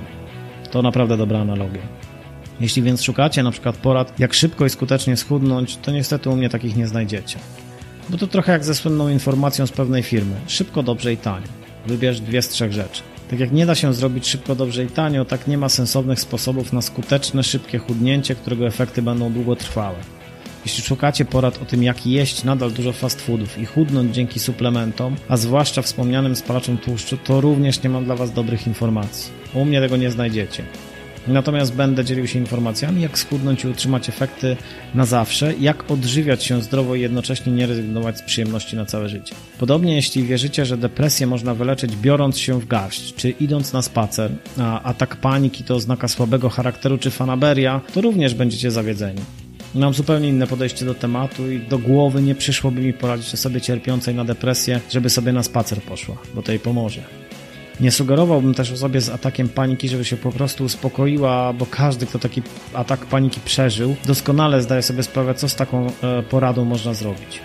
To 0.71 0.81
naprawdę 0.81 1.17
dobra 1.17 1.39
analogia. 1.39 1.81
Jeśli 2.59 2.81
więc 2.81 3.03
szukacie 3.03 3.43
na 3.43 3.51
przykład 3.51 3.77
porad, 3.77 4.19
jak 4.19 4.33
szybko 4.33 4.65
i 4.65 4.69
skutecznie 4.69 5.17
schudnąć, 5.17 5.77
to 5.77 5.91
niestety 5.91 6.29
u 6.29 6.35
mnie 6.35 6.49
takich 6.49 6.75
nie 6.75 6.87
znajdziecie. 6.87 7.37
Bo 8.09 8.17
to 8.17 8.27
trochę 8.27 8.51
jak 8.51 8.63
ze 8.63 8.75
słynną 8.75 9.09
informacją 9.09 9.67
z 9.67 9.71
pewnej 9.71 10.03
firmy. 10.03 10.35
Szybko, 10.47 10.83
dobrze 10.83 11.13
i 11.13 11.17
tanio. 11.17 11.47
Wybierz 11.87 12.19
dwie 12.19 12.41
z 12.41 12.49
trzech 12.49 12.73
rzeczy. 12.73 13.10
Tak 13.31 13.39
jak 13.39 13.51
nie 13.51 13.65
da 13.65 13.75
się 13.75 13.93
zrobić 13.93 14.27
szybko, 14.27 14.55
dobrze 14.55 14.83
i 14.83 14.87
tanio, 14.87 15.25
tak 15.25 15.47
nie 15.47 15.57
ma 15.57 15.69
sensownych 15.69 16.19
sposobów 16.19 16.73
na 16.73 16.81
skuteczne, 16.81 17.43
szybkie 17.43 17.77
chudnięcie, 17.77 18.35
którego 18.35 18.67
efekty 18.67 19.01
będą 19.01 19.33
długotrwałe. 19.33 19.95
Jeśli 20.65 20.83
szukacie 20.83 21.25
porad 21.25 21.61
o 21.61 21.65
tym, 21.65 21.83
jak 21.83 22.07
jeść 22.07 22.43
nadal 22.43 22.71
dużo 22.71 22.93
fast 22.93 23.21
foodów 23.21 23.57
i 23.57 23.65
chudnąć 23.65 24.15
dzięki 24.15 24.39
suplementom, 24.39 25.15
a 25.29 25.37
zwłaszcza 25.37 25.81
wspomnianym 25.81 26.35
spalaczom 26.35 26.77
tłuszczu, 26.77 27.17
to 27.17 27.41
również 27.41 27.83
nie 27.83 27.89
mam 27.89 28.05
dla 28.05 28.15
Was 28.15 28.33
dobrych 28.33 28.67
informacji. 28.67 29.31
U 29.53 29.65
mnie 29.65 29.81
tego 29.81 29.97
nie 29.97 30.11
znajdziecie. 30.11 30.63
Natomiast 31.27 31.75
będę 31.75 32.05
dzielił 32.05 32.27
się 32.27 32.39
informacjami, 32.39 33.01
jak 33.01 33.19
schudnąć 33.19 33.63
i 33.63 33.67
utrzymać 33.67 34.09
efekty 34.09 34.57
na 34.95 35.05
zawsze, 35.05 35.53
jak 35.59 35.91
odżywiać 35.91 36.43
się 36.43 36.61
zdrowo 36.61 36.95
i 36.95 37.01
jednocześnie 37.01 37.51
nie 37.51 37.67
rezygnować 37.67 38.17
z 38.17 38.21
przyjemności 38.21 38.75
na 38.75 38.85
całe 38.85 39.09
życie. 39.09 39.35
Podobnie 39.59 39.95
jeśli 39.95 40.23
wierzycie, 40.23 40.65
że 40.65 40.77
depresję 40.77 41.27
można 41.27 41.53
wyleczyć 41.53 41.95
biorąc 41.95 42.37
się 42.37 42.59
w 42.59 42.67
garść, 42.67 43.15
czy 43.15 43.29
idąc 43.29 43.73
na 43.73 43.81
spacer, 43.81 44.31
a 44.57 44.83
atak 44.83 45.15
paniki 45.15 45.63
to 45.63 45.75
oznaka 45.75 46.07
słabego 46.07 46.49
charakteru 46.49 46.97
czy 46.97 47.11
fanaberia, 47.11 47.81
to 47.93 48.01
również 48.01 48.33
będziecie 48.33 48.71
zawiedzeni. 48.71 49.21
Mam 49.75 49.93
zupełnie 49.93 50.29
inne 50.29 50.47
podejście 50.47 50.85
do 50.85 50.95
tematu 50.95 51.51
i 51.51 51.59
do 51.59 51.77
głowy 51.79 52.21
nie 52.21 52.35
przyszłoby 52.35 52.81
mi 52.81 52.93
poradzić 52.93 53.33
osobie 53.33 53.61
cierpiącej 53.61 54.15
na 54.15 54.25
depresję, 54.25 54.79
żeby 54.89 55.09
sobie 55.09 55.33
na 55.33 55.43
spacer 55.43 55.81
poszła, 55.81 56.17
bo 56.35 56.41
to 56.41 56.51
jej 56.51 56.59
pomoże. 56.59 57.20
Nie 57.81 57.91
sugerowałbym 57.91 58.53
też 58.53 58.71
osobie 58.71 59.01
z 59.01 59.09
atakiem 59.09 59.49
paniki, 59.49 59.89
żeby 59.89 60.05
się 60.05 60.17
po 60.17 60.31
prostu 60.31 60.63
uspokoiła, 60.63 61.53
bo 61.53 61.65
każdy, 61.65 62.05
kto 62.05 62.19
taki 62.19 62.41
atak 62.73 63.05
paniki 63.05 63.39
przeżył, 63.45 63.95
doskonale 64.05 64.61
zdaje 64.61 64.81
sobie 64.81 65.03
sprawę, 65.03 65.33
co 65.33 65.49
z 65.49 65.55
taką 65.55 65.87
e, 65.87 66.23
poradą 66.23 66.65
można 66.65 66.93
zrobić. 66.93 67.41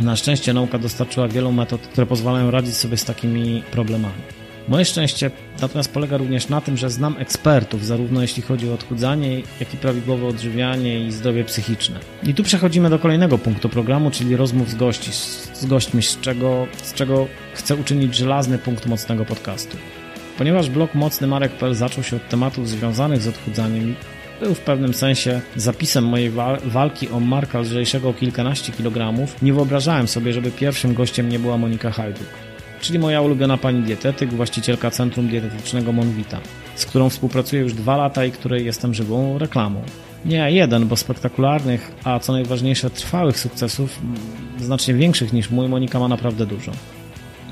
Na 0.00 0.16
szczęście 0.16 0.54
nauka 0.54 0.78
dostarczyła 0.78 1.28
wielu 1.28 1.52
metod, 1.52 1.80
które 1.80 2.06
pozwalają 2.06 2.50
radzić 2.50 2.74
sobie 2.74 2.96
z 2.96 3.04
takimi 3.04 3.62
problemami. 3.70 4.39
Moje 4.70 4.84
szczęście 4.84 5.30
natomiast 5.60 5.92
polega 5.92 6.16
również 6.16 6.48
na 6.48 6.60
tym, 6.60 6.76
że 6.76 6.90
znam 6.90 7.16
ekspertów, 7.18 7.86
zarówno 7.86 8.22
jeśli 8.22 8.42
chodzi 8.42 8.70
o 8.70 8.74
odchudzanie, 8.74 9.42
jak 9.60 9.74
i 9.74 9.76
prawidłowe 9.76 10.26
odżywianie 10.26 11.06
i 11.06 11.12
zdrowie 11.12 11.44
psychiczne. 11.44 12.00
I 12.22 12.34
tu 12.34 12.42
przechodzimy 12.42 12.90
do 12.90 12.98
kolejnego 12.98 13.38
punktu 13.38 13.68
programu, 13.68 14.10
czyli 14.10 14.36
rozmów 14.36 14.70
z, 14.70 14.74
gości, 14.74 15.12
z 15.54 15.66
gośćmi, 15.66 16.02
z 16.02 16.20
czego, 16.20 16.66
z 16.82 16.94
czego 16.94 17.26
chcę 17.54 17.76
uczynić 17.76 18.14
żelazny 18.14 18.58
punkt 18.58 18.86
mocnego 18.86 19.24
podcastu. 19.24 19.76
Ponieważ 20.38 20.70
blog 20.70 20.94
Mocny 20.94 21.26
Marek.pl 21.26 21.74
zaczął 21.74 22.04
się 22.04 22.16
od 22.16 22.28
tematów 22.28 22.68
związanych 22.68 23.22
z 23.22 23.28
odchudzaniem, 23.28 23.94
był 24.40 24.54
w 24.54 24.60
pewnym 24.60 24.94
sensie 24.94 25.40
zapisem 25.56 26.04
mojej 26.04 26.32
walki 26.64 27.08
o 27.08 27.20
Marka 27.20 27.60
lżejszego 27.60 28.08
o 28.08 28.14
kilkanaście 28.14 28.72
kilogramów, 28.72 29.42
nie 29.42 29.52
wyobrażałem 29.52 30.08
sobie, 30.08 30.32
żeby 30.32 30.50
pierwszym 30.50 30.94
gościem 30.94 31.28
nie 31.28 31.38
była 31.38 31.58
Monika 31.58 31.90
Hajduk 31.90 32.49
czyli 32.80 32.98
moja 32.98 33.20
ulubiona 33.20 33.56
pani 33.56 33.82
dietetyk, 33.82 34.32
właścicielka 34.32 34.90
Centrum 34.90 35.28
Dietetycznego 35.28 35.92
Monvita, 35.92 36.38
z 36.74 36.86
którą 36.86 37.08
współpracuję 37.08 37.62
już 37.62 37.74
dwa 37.74 37.96
lata 37.96 38.24
i 38.24 38.32
której 38.32 38.64
jestem 38.64 38.94
żywą 38.94 39.38
reklamą. 39.38 39.82
Nie 40.24 40.50
jeden, 40.52 40.86
bo 40.86 40.96
spektakularnych, 40.96 41.92
a 42.04 42.18
co 42.18 42.32
najważniejsze 42.32 42.90
trwałych 42.90 43.38
sukcesów, 43.38 43.98
znacznie 44.58 44.94
większych 44.94 45.32
niż 45.32 45.50
mój, 45.50 45.68
Monika 45.68 45.98
ma 45.98 46.08
naprawdę 46.08 46.46
dużo. 46.46 46.72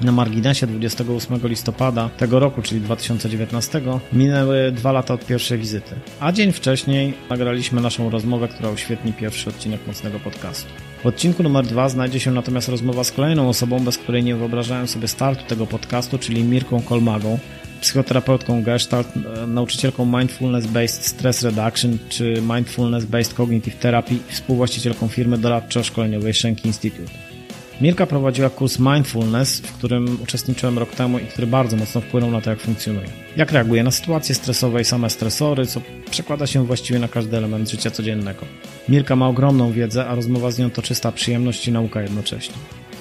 Na 0.03 0.13
marginesie 0.13 0.67
28 0.67 1.49
listopada 1.49 2.09
tego 2.09 2.39
roku, 2.39 2.63
czyli 2.63 2.81
2019, 2.81 3.81
minęły 4.13 4.73
dwa 4.73 4.93
lata 4.93 5.15
od 5.15 5.27
pierwszej 5.27 5.59
wizyty, 5.59 5.95
a 6.21 6.33
dzień 6.33 6.53
wcześniej 6.53 7.15
nagraliśmy 7.31 7.81
naszą 7.81 8.11
rozmowę, 8.11 8.49
która 8.49 8.71
uświetni 8.71 9.13
pierwszy 9.13 9.51
odcinek 9.51 9.87
mocnego 9.87 10.21
podcastu. 10.21 10.71
W 11.03 11.07
odcinku 11.07 11.43
numer 11.43 11.67
dwa 11.67 11.89
znajdzie 11.89 12.21
się 12.21 12.31
natomiast 12.31 12.69
rozmowa 12.69 13.05
z 13.05 13.13
kolejną 13.13 13.49
osobą, 13.49 13.81
bez 13.81 13.99
której 13.99 14.25
nie 14.25 14.37
wyobrażałem 14.37 14.89
sobie 14.89 15.09
startu 15.09 15.45
tego 15.45 15.67
podcastu, 15.67 16.19
czyli 16.19 16.45
Mirką 16.45 16.83
Kolmagą, 16.83 17.39
psychoterapeutką 17.81 18.63
Gestalt, 18.63 19.09
e, 19.17 19.47
nauczycielką 19.47 20.07
Mindfulness-Based 20.07 21.03
Stress 21.03 21.43
Reduction 21.43 21.99
czy 22.09 22.35
Mindfulness-Based 22.43 23.35
Cognitive 23.35 23.77
Therapy 23.77 24.15
i 24.15 24.33
współwłaścicielką 24.33 25.09
firmy 25.09 25.39
doradczo-szkoleniowej 25.39 26.35
Shank 26.35 26.65
Institute. 26.65 27.28
Mirka 27.81 28.07
prowadziła 28.07 28.51
kurs 28.51 28.79
Mindfulness, 28.79 29.61
w 29.61 29.73
którym 29.73 30.19
uczestniczyłem 30.23 30.79
rok 30.79 30.91
temu 30.91 31.19
i 31.19 31.27
który 31.27 31.47
bardzo 31.47 31.77
mocno 31.77 32.01
wpłynął 32.01 32.31
na 32.31 32.41
to, 32.41 32.51
jak 32.51 32.61
funkcjonuje. 32.61 33.07
Jak 33.37 33.53
reaguje 33.53 33.83
na 33.83 33.91
sytuacje 33.91 34.35
stresowe 34.35 34.81
i 34.81 34.85
same 34.85 35.11
stresory, 35.11 35.67
co 35.67 35.81
przekłada 36.11 36.47
się 36.47 36.67
właściwie 36.67 36.99
na 36.99 37.09
każdy 37.09 37.37
element 37.37 37.71
życia 37.71 37.91
codziennego. 37.91 38.47
Mirka 38.89 39.17
ma 39.17 39.29
ogromną 39.29 39.73
wiedzę, 39.73 40.07
a 40.07 40.15
rozmowa 40.15 40.51
z 40.51 40.59
nią 40.59 40.71
to 40.71 40.83
czysta 40.83 41.13
przyjemność 41.13 41.69
i 41.69 41.73
nauka 41.73 42.03
jednocześnie. 42.03 42.55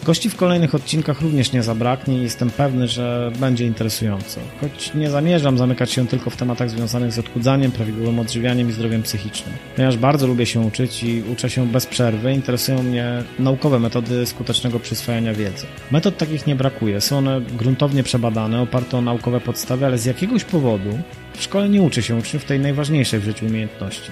Gości 0.08 0.30
w 0.30 0.36
kolejnych 0.36 0.76
odcinkach 0.76 1.22
również 1.22 1.52
nie 1.52 1.64
zabraknie 1.64 2.18
i 2.18 2.22
jestem 2.22 2.50
pewny, 2.50 2.88
że 2.88 3.32
będzie 3.40 3.66
interesująco. 3.66 4.40
Choć 4.62 4.94
nie 4.94 5.10
zamierzam 5.10 5.58
zamykać 5.58 5.92
się 5.92 6.08
tylko 6.08 6.30
w 6.30 6.38
tematach 6.38 6.70
związanych 6.70 7.12
z 7.12 7.20
odchudzaniem, 7.20 7.72
prawidłowym 7.72 8.20
odżywianiem 8.20 8.70
i 8.70 8.72
zdrowiem 8.72 9.04
psychicznym. 9.04 9.56
Ponieważ 9.76 9.98
bardzo 9.98 10.28
lubię 10.28 10.46
się 10.46 10.60
uczyć 10.60 11.04
i 11.04 11.24
uczę 11.34 11.50
się 11.50 11.68
bez 11.68 11.86
przerwy, 11.86 12.34
interesują 12.34 12.84
mnie 12.84 13.24
naukowe 13.40 13.80
metody 13.80 14.26
skutecznego 14.26 14.80
przyswajania 14.80 15.34
wiedzy. 15.34 15.66
Metod 15.92 16.18
takich 16.18 16.48
nie 16.48 16.56
brakuje, 16.56 17.02
są 17.02 17.18
one 17.18 17.42
gruntownie 17.42 18.04
przebadane, 18.04 18.62
oparte 18.62 18.98
o 18.98 19.02
naukowe 19.02 19.40
podstawy, 19.40 19.86
ale 19.86 19.98
z 19.98 20.06
jakiegoś 20.06 20.44
powodu 20.44 21.00
w 21.34 21.44
szkole 21.44 21.70
nie 21.70 21.82
uczy 21.82 22.02
się 22.02 22.16
uczniów 22.16 22.46
tej 22.46 22.60
najważniejszej 22.60 23.20
w 23.20 23.24
życiu 23.24 23.46
umiejętności. 23.46 24.12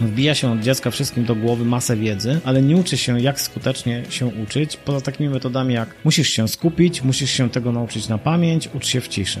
Wbija 0.00 0.34
się 0.34 0.52
od 0.52 0.60
dziecka 0.60 0.90
wszystkim 0.90 1.24
do 1.24 1.34
głowy 1.34 1.64
masę 1.64 1.96
wiedzy, 1.96 2.40
ale 2.44 2.62
nie 2.62 2.76
uczy 2.76 2.96
się 2.96 3.20
jak 3.20 3.40
skutecznie 3.40 4.02
się 4.08 4.26
uczyć, 4.26 4.76
poza 4.76 5.00
takimi 5.00 5.28
metodami 5.28 5.74
jak 5.74 5.94
musisz 6.04 6.28
się 6.28 6.48
skupić, 6.48 7.02
musisz 7.02 7.30
się 7.30 7.50
tego 7.50 7.72
nauczyć 7.72 8.08
na 8.08 8.18
pamięć, 8.18 8.68
ucz 8.74 8.86
się 8.86 9.00
w 9.00 9.08
ciszy. 9.08 9.40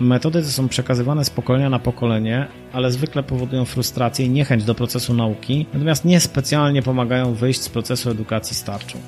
Metody 0.00 0.42
te 0.42 0.48
są 0.48 0.68
przekazywane 0.68 1.24
z 1.24 1.30
pokolenia 1.30 1.70
na 1.70 1.78
pokolenie, 1.78 2.46
ale 2.72 2.92
zwykle 2.92 3.22
powodują 3.22 3.64
frustrację 3.64 4.26
i 4.26 4.30
niechęć 4.30 4.64
do 4.64 4.74
procesu 4.74 5.14
nauki, 5.14 5.66
natomiast 5.72 6.04
niespecjalnie 6.04 6.82
pomagają 6.82 7.34
wyjść 7.34 7.60
z 7.60 7.68
procesu 7.68 8.10
edukacji 8.10 8.56
starczą. 8.56 8.98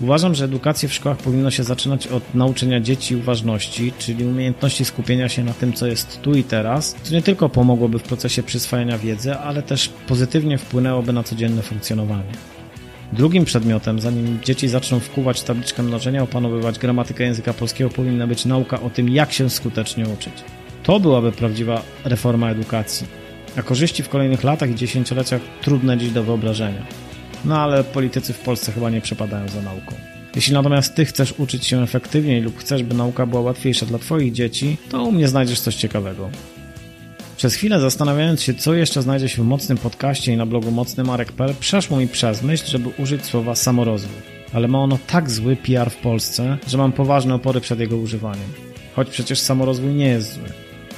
Uważam, 0.00 0.34
że 0.34 0.44
edukację 0.44 0.88
w 0.88 0.94
szkołach 0.94 1.18
powinno 1.18 1.50
się 1.50 1.64
zaczynać 1.64 2.06
od 2.06 2.34
nauczenia 2.34 2.80
dzieci 2.80 3.16
uważności, 3.16 3.92
czyli 3.98 4.24
umiejętności 4.24 4.84
skupienia 4.84 5.28
się 5.28 5.44
na 5.44 5.52
tym, 5.52 5.72
co 5.72 5.86
jest 5.86 6.20
tu 6.22 6.34
i 6.34 6.44
teraz, 6.44 6.96
co 7.02 7.14
nie 7.14 7.22
tylko 7.22 7.48
pomogłoby 7.48 7.98
w 7.98 8.02
procesie 8.02 8.42
przyswajania 8.42 8.98
wiedzy, 8.98 9.34
ale 9.34 9.62
też 9.62 9.88
pozytywnie 9.88 10.58
wpłynęłoby 10.58 11.12
na 11.12 11.22
codzienne 11.22 11.62
funkcjonowanie. 11.62 12.32
Drugim 13.12 13.44
przedmiotem, 13.44 14.00
zanim 14.00 14.38
dzieci 14.44 14.68
zaczną 14.68 15.00
wkuwać 15.00 15.42
tabliczkę 15.42 15.82
mnożenia, 15.82 16.22
opanowywać 16.22 16.78
gramatykę 16.78 17.24
języka 17.24 17.52
polskiego, 17.52 17.90
powinna 17.90 18.26
być 18.26 18.44
nauka 18.44 18.80
o 18.80 18.90
tym, 18.90 19.08
jak 19.08 19.32
się 19.32 19.50
skutecznie 19.50 20.04
uczyć. 20.08 20.34
To 20.82 21.00
byłaby 21.00 21.32
prawdziwa 21.32 21.82
reforma 22.04 22.50
edukacji. 22.50 23.06
A 23.56 23.62
korzyści 23.62 24.02
w 24.02 24.08
kolejnych 24.08 24.44
latach 24.44 24.70
i 24.70 24.74
dziesięcioleciach 24.74 25.40
trudne 25.62 25.98
dziś 25.98 26.10
do 26.10 26.22
wyobrażenia. 26.22 27.09
No 27.44 27.58
ale 27.58 27.84
politycy 27.84 28.32
w 28.32 28.38
Polsce 28.38 28.72
chyba 28.72 28.90
nie 28.90 29.00
przepadają 29.00 29.48
za 29.48 29.62
nauką. 29.62 29.94
Jeśli 30.34 30.54
natomiast 30.54 30.94
ty 30.94 31.04
chcesz 31.04 31.34
uczyć 31.38 31.66
się 31.66 31.82
efektywniej 31.82 32.40
lub 32.40 32.58
chcesz, 32.58 32.82
by 32.82 32.94
nauka 32.94 33.26
była 33.26 33.42
łatwiejsza 33.42 33.86
dla 33.86 33.98
twoich 33.98 34.32
dzieci, 34.32 34.76
to 34.90 35.04
u 35.04 35.12
mnie 35.12 35.28
znajdziesz 35.28 35.60
coś 35.60 35.74
ciekawego. 35.74 36.30
Przez 37.36 37.54
chwilę 37.54 37.80
zastanawiając 37.80 38.42
się, 38.42 38.54
co 38.54 38.74
jeszcze 38.74 39.02
znajdzie 39.02 39.28
się 39.28 39.42
w 39.42 39.46
mocnym 39.46 39.78
podcaście 39.78 40.32
i 40.32 40.36
na 40.36 40.46
blogu 40.46 40.70
mocnymarek.pl, 40.70 41.54
przeszło 41.60 41.96
mi 41.98 42.08
przez 42.08 42.42
myśl, 42.42 42.66
żeby 42.66 42.88
użyć 42.98 43.24
słowa 43.24 43.54
samorozwój. 43.54 44.22
Ale 44.52 44.68
ma 44.68 44.78
ono 44.78 44.98
tak 45.06 45.30
zły 45.30 45.56
PR 45.56 45.90
w 45.90 45.96
Polsce, 45.96 46.58
że 46.66 46.78
mam 46.78 46.92
poważne 46.92 47.34
opory 47.34 47.60
przed 47.60 47.80
jego 47.80 47.96
używaniem. 47.96 48.52
Choć 48.96 49.10
przecież 49.10 49.38
samorozwój 49.38 49.94
nie 49.94 50.08
jest 50.08 50.34
zły. 50.34 50.48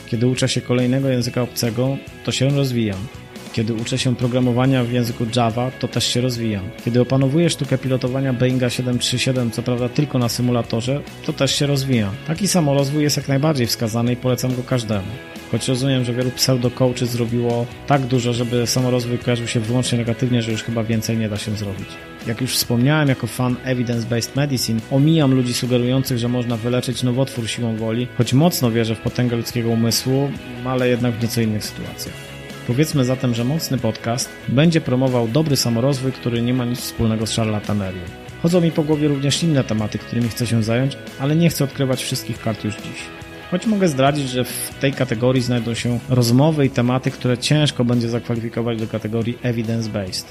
Kiedy 0.06 0.26
uczę 0.26 0.48
się 0.48 0.60
kolejnego 0.60 1.08
języka 1.08 1.42
obcego, 1.42 1.96
to 2.24 2.32
się 2.32 2.48
rozwijam. 2.48 3.06
Kiedy 3.52 3.74
uczę 3.74 3.98
się 3.98 4.16
programowania 4.16 4.84
w 4.84 4.92
języku 4.92 5.26
Java, 5.36 5.70
to 5.70 5.88
też 5.88 6.06
się 6.06 6.20
rozwijam. 6.20 6.64
Kiedy 6.84 7.00
opanowuję 7.00 7.50
sztukę 7.50 7.78
pilotowania 7.78 8.32
Boeinga 8.32 8.70
737, 8.70 9.50
co 9.50 9.62
prawda 9.62 9.88
tylko 9.88 10.18
na 10.18 10.28
symulatorze, 10.28 11.00
to 11.26 11.32
też 11.32 11.54
się 11.54 11.66
rozwijam. 11.66 12.10
Taki 12.26 12.48
samorozwój 12.48 13.02
jest 13.02 13.16
jak 13.16 13.28
najbardziej 13.28 13.66
wskazany 13.66 14.12
i 14.12 14.16
polecam 14.16 14.56
go 14.56 14.62
każdemu. 14.62 15.06
Choć 15.50 15.68
rozumiem, 15.68 16.04
że 16.04 16.12
wielu 16.12 16.30
pseudo-coachy 16.30 17.06
zrobiło 17.06 17.66
tak 17.86 18.02
dużo, 18.02 18.32
żeby 18.32 18.66
samorozwój 18.66 19.18
kojarzył 19.18 19.46
się 19.46 19.60
wyłącznie 19.60 19.98
negatywnie, 19.98 20.42
że 20.42 20.52
już 20.52 20.62
chyba 20.62 20.84
więcej 20.84 21.16
nie 21.16 21.28
da 21.28 21.36
się 21.36 21.56
zrobić. 21.56 21.88
Jak 22.26 22.40
już 22.40 22.54
wspomniałem, 22.54 23.08
jako 23.08 23.26
fan 23.26 23.56
evidence-based 23.64 24.36
medicine, 24.36 24.80
omijam 24.90 25.34
ludzi 25.34 25.54
sugerujących, 25.54 26.18
że 26.18 26.28
można 26.28 26.56
wyleczyć 26.56 27.02
nowotwór 27.02 27.48
siłą 27.48 27.76
woli, 27.76 28.06
choć 28.18 28.32
mocno 28.32 28.70
wierzę 28.70 28.94
w 28.94 29.00
potęgę 29.00 29.36
ludzkiego 29.36 29.68
umysłu, 29.68 30.30
ale 30.64 30.88
jednak 30.88 31.14
w 31.14 31.22
nieco 31.22 31.40
innych 31.40 31.64
sytuacjach. 31.64 32.31
Powiedzmy 32.66 33.04
zatem, 33.04 33.34
że 33.34 33.44
mocny 33.44 33.78
podcast 33.78 34.28
będzie 34.48 34.80
promował 34.80 35.28
dobry 35.28 35.56
samorozwój, 35.56 36.12
który 36.12 36.42
nie 36.42 36.54
ma 36.54 36.64
nic 36.64 36.80
wspólnego 36.80 37.26
z 37.26 37.32
szarlatanerią. 37.32 38.00
Chodzą 38.42 38.60
mi 38.60 38.70
po 38.70 38.82
głowie 38.82 39.08
również 39.08 39.42
inne 39.42 39.64
tematy, 39.64 39.98
którymi 39.98 40.28
chcę 40.28 40.46
się 40.46 40.62
zająć, 40.62 40.98
ale 41.20 41.36
nie 41.36 41.48
chcę 41.48 41.64
odkrywać 41.64 42.02
wszystkich 42.02 42.38
kart 42.38 42.64
już 42.64 42.74
dziś. 42.74 43.02
Choć 43.50 43.66
mogę 43.66 43.88
zdradzić, 43.88 44.28
że 44.28 44.44
w 44.44 44.74
tej 44.80 44.92
kategorii 44.92 45.42
znajdą 45.42 45.74
się 45.74 45.98
rozmowy 46.08 46.66
i 46.66 46.70
tematy, 46.70 47.10
które 47.10 47.38
ciężko 47.38 47.84
będzie 47.84 48.08
zakwalifikować 48.08 48.78
do 48.78 48.86
kategorii 48.86 49.38
evidence-based. 49.42 50.24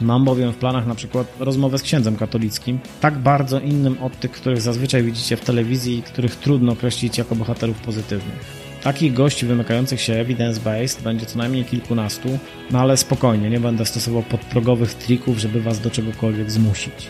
Mam 0.00 0.24
bowiem 0.24 0.52
w 0.52 0.56
planach 0.56 0.86
na 0.86 0.94
przykład 0.94 1.26
rozmowę 1.40 1.78
z 1.78 1.82
księdzem 1.82 2.16
katolickim, 2.16 2.78
tak 3.00 3.18
bardzo 3.18 3.60
innym 3.60 3.96
od 4.02 4.20
tych, 4.20 4.30
których 4.30 4.60
zazwyczaj 4.60 5.02
widzicie 5.02 5.36
w 5.36 5.40
telewizji 5.40 5.98
i 5.98 6.02
których 6.02 6.36
trudno 6.36 6.72
określić 6.72 7.18
jako 7.18 7.34
bohaterów 7.34 7.80
pozytywnych. 7.80 8.63
Takich 8.84 9.12
gości 9.12 9.46
wymykających 9.46 10.00
się 10.00 10.12
evidence-based 10.12 11.02
będzie 11.02 11.26
co 11.26 11.38
najmniej 11.38 11.64
kilkunastu, 11.64 12.38
no 12.70 12.80
ale 12.80 12.96
spokojnie, 12.96 13.50
nie 13.50 13.60
będę 13.60 13.86
stosował 13.86 14.22
podprogowych 14.22 14.94
trików, 14.94 15.38
żeby 15.38 15.60
was 15.60 15.80
do 15.80 15.90
czegokolwiek 15.90 16.50
zmusić. 16.50 17.08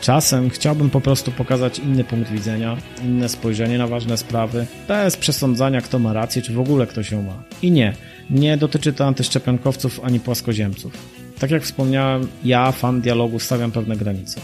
Czasem 0.00 0.50
chciałbym 0.50 0.90
po 0.90 1.00
prostu 1.00 1.30
pokazać 1.30 1.78
inny 1.78 2.04
punkt 2.04 2.30
widzenia, 2.30 2.76
inne 3.04 3.28
spojrzenie 3.28 3.78
na 3.78 3.86
ważne 3.86 4.16
sprawy, 4.16 4.66
bez 4.88 5.16
przesądzania, 5.16 5.80
kto 5.80 5.98
ma 5.98 6.12
rację, 6.12 6.42
czy 6.42 6.52
w 6.52 6.60
ogóle 6.60 6.86
kto 6.86 7.02
się 7.02 7.22
ma. 7.22 7.42
I 7.62 7.70
nie, 7.70 7.92
nie 8.30 8.56
dotyczy 8.56 8.92
to 8.92 9.06
antyszczepionkowców 9.06 10.00
ani 10.04 10.20
płaskoziemców. 10.20 10.92
Tak 11.38 11.50
jak 11.50 11.62
wspomniałem, 11.62 12.28
ja, 12.44 12.72
fan 12.72 13.00
dialogu, 13.00 13.38
stawiam 13.38 13.72
pewne 13.72 13.96
granice, 13.96 14.40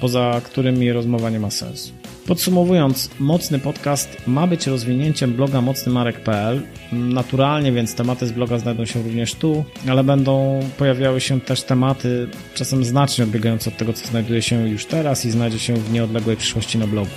poza 0.00 0.40
którymi 0.44 0.92
rozmowa 0.92 1.30
nie 1.30 1.40
ma 1.40 1.50
sensu. 1.50 2.01
Podsumowując, 2.26 3.10
mocny 3.18 3.58
podcast 3.58 4.16
ma 4.26 4.46
być 4.46 4.66
rozwinięciem 4.66 5.32
bloga 5.32 5.60
mocnymarek.pl. 5.60 6.62
Naturalnie 6.92 7.72
więc 7.72 7.94
tematy 7.94 8.26
z 8.26 8.32
bloga 8.32 8.58
znajdą 8.58 8.84
się 8.84 9.02
również 9.02 9.34
tu, 9.34 9.64
ale 9.88 10.04
będą 10.04 10.60
pojawiały 10.78 11.20
się 11.20 11.40
też 11.40 11.62
tematy 11.62 12.28
czasem 12.54 12.84
znacznie 12.84 13.24
odbiegające 13.24 13.70
od 13.70 13.76
tego, 13.76 13.92
co 13.92 14.06
znajduje 14.06 14.42
się 14.42 14.68
już 14.68 14.86
teraz 14.86 15.24
i 15.24 15.30
znajdzie 15.30 15.58
się 15.58 15.74
w 15.74 15.92
nieodległej 15.92 16.36
przyszłości 16.36 16.78
na 16.78 16.86
blogu. 16.86 17.10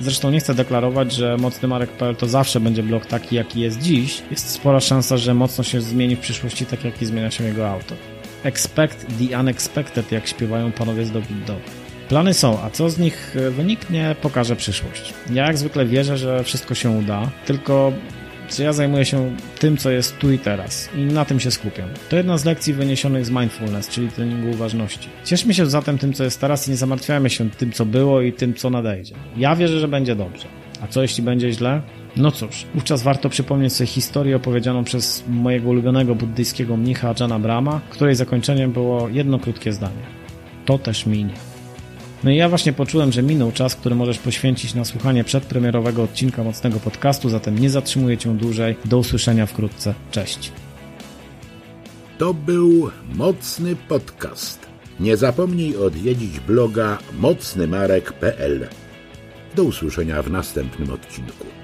Zresztą 0.00 0.30
nie 0.30 0.40
chcę 0.40 0.54
deklarować, 0.54 1.12
że 1.12 1.36
mocnymarek.pl 1.36 2.16
to 2.16 2.26
zawsze 2.26 2.60
będzie 2.60 2.82
blog 2.82 3.06
taki, 3.06 3.36
jaki 3.36 3.60
jest 3.60 3.78
dziś. 3.78 4.22
Jest 4.30 4.50
spora 4.50 4.80
szansa, 4.80 5.16
że 5.16 5.34
mocno 5.34 5.64
się 5.64 5.80
zmieni 5.80 6.16
w 6.16 6.20
przyszłości, 6.20 6.66
tak 6.66 6.84
jak 6.84 7.02
i 7.02 7.06
zmienia 7.06 7.30
się 7.30 7.44
jego 7.44 7.68
autor. 7.68 7.98
Expect 8.44 9.06
the 9.18 9.40
unexpected, 9.40 10.12
jak 10.12 10.26
śpiewają 10.26 10.72
panowie 10.72 11.06
z 11.06 11.10
Dog. 11.10 11.81
Plany 12.08 12.34
są, 12.34 12.60
a 12.62 12.70
co 12.70 12.90
z 12.90 12.98
nich 12.98 13.36
e, 13.36 13.50
wyniknie, 13.50 14.16
pokaże 14.22 14.56
przyszłość. 14.56 15.14
Ja 15.30 15.46
jak 15.46 15.58
zwykle 15.58 15.86
wierzę, 15.86 16.18
że 16.18 16.44
wszystko 16.44 16.74
się 16.74 16.90
uda, 16.90 17.30
tylko 17.46 17.92
ja 18.58 18.72
zajmuję 18.72 19.04
się 19.04 19.36
tym, 19.58 19.76
co 19.76 19.90
jest 19.90 20.18
tu 20.18 20.32
i 20.32 20.38
teraz 20.38 20.88
i 20.96 21.00
na 21.00 21.24
tym 21.24 21.40
się 21.40 21.50
skupiam. 21.50 21.88
To 22.08 22.16
jedna 22.16 22.38
z 22.38 22.44
lekcji 22.44 22.74
wyniesionych 22.74 23.26
z 23.26 23.30
mindfulness, 23.30 23.88
czyli 23.88 24.08
treningu 24.08 24.50
uważności. 24.50 25.08
Cieszmy 25.24 25.54
się 25.54 25.66
zatem 25.66 25.98
tym, 25.98 26.12
co 26.12 26.24
jest 26.24 26.40
teraz 26.40 26.68
i 26.68 26.70
nie 26.70 26.76
zamartwiajmy 26.76 27.30
się 27.30 27.50
tym, 27.50 27.72
co 27.72 27.86
było 27.86 28.20
i 28.20 28.32
tym, 28.32 28.54
co 28.54 28.70
nadejdzie. 28.70 29.14
Ja 29.36 29.56
wierzę, 29.56 29.80
że 29.80 29.88
będzie 29.88 30.16
dobrze. 30.16 30.44
A 30.82 30.86
co 30.86 31.02
jeśli 31.02 31.22
będzie 31.22 31.52
źle? 31.52 31.82
No 32.16 32.30
cóż, 32.30 32.66
wówczas 32.74 33.02
warto 33.02 33.28
przypomnieć 33.28 33.72
sobie 33.72 33.88
historię 33.88 34.36
opowiedzianą 34.36 34.84
przez 34.84 35.24
mojego 35.28 35.68
ulubionego 35.68 36.14
buddyjskiego 36.14 36.76
mnicha 36.76 37.14
Jana 37.20 37.38
Brahma, 37.38 37.80
której 37.90 38.14
zakończeniem 38.14 38.72
było 38.72 39.08
jedno 39.08 39.38
krótkie 39.38 39.72
zdanie. 39.72 40.02
To 40.64 40.78
też 40.78 41.06
minie. 41.06 41.51
No 42.24 42.30
i 42.30 42.36
ja 42.36 42.48
właśnie 42.48 42.72
poczułem, 42.72 43.12
że 43.12 43.22
minął 43.22 43.52
czas, 43.52 43.74
który 43.74 43.94
możesz 43.94 44.18
poświęcić 44.18 44.74
na 44.74 44.84
słuchanie 44.84 45.24
przedpremierowego 45.24 46.02
odcinka 46.02 46.44
mocnego 46.44 46.80
podcastu, 46.80 47.28
zatem 47.28 47.58
nie 47.58 47.70
zatrzymuję 47.70 48.18
cię 48.18 48.34
dłużej. 48.34 48.76
Do 48.84 48.98
usłyszenia 48.98 49.46
wkrótce. 49.46 49.94
Cześć. 50.10 50.52
To 52.18 52.34
był 52.34 52.90
mocny 53.14 53.76
podcast. 53.76 54.66
Nie 55.00 55.16
zapomnij 55.16 55.76
odwiedzić 55.76 56.40
bloga 56.40 56.98
mocnymarek.pl. 57.18 58.68
Do 59.56 59.64
usłyszenia 59.64 60.22
w 60.22 60.30
następnym 60.30 60.90
odcinku. 60.90 61.61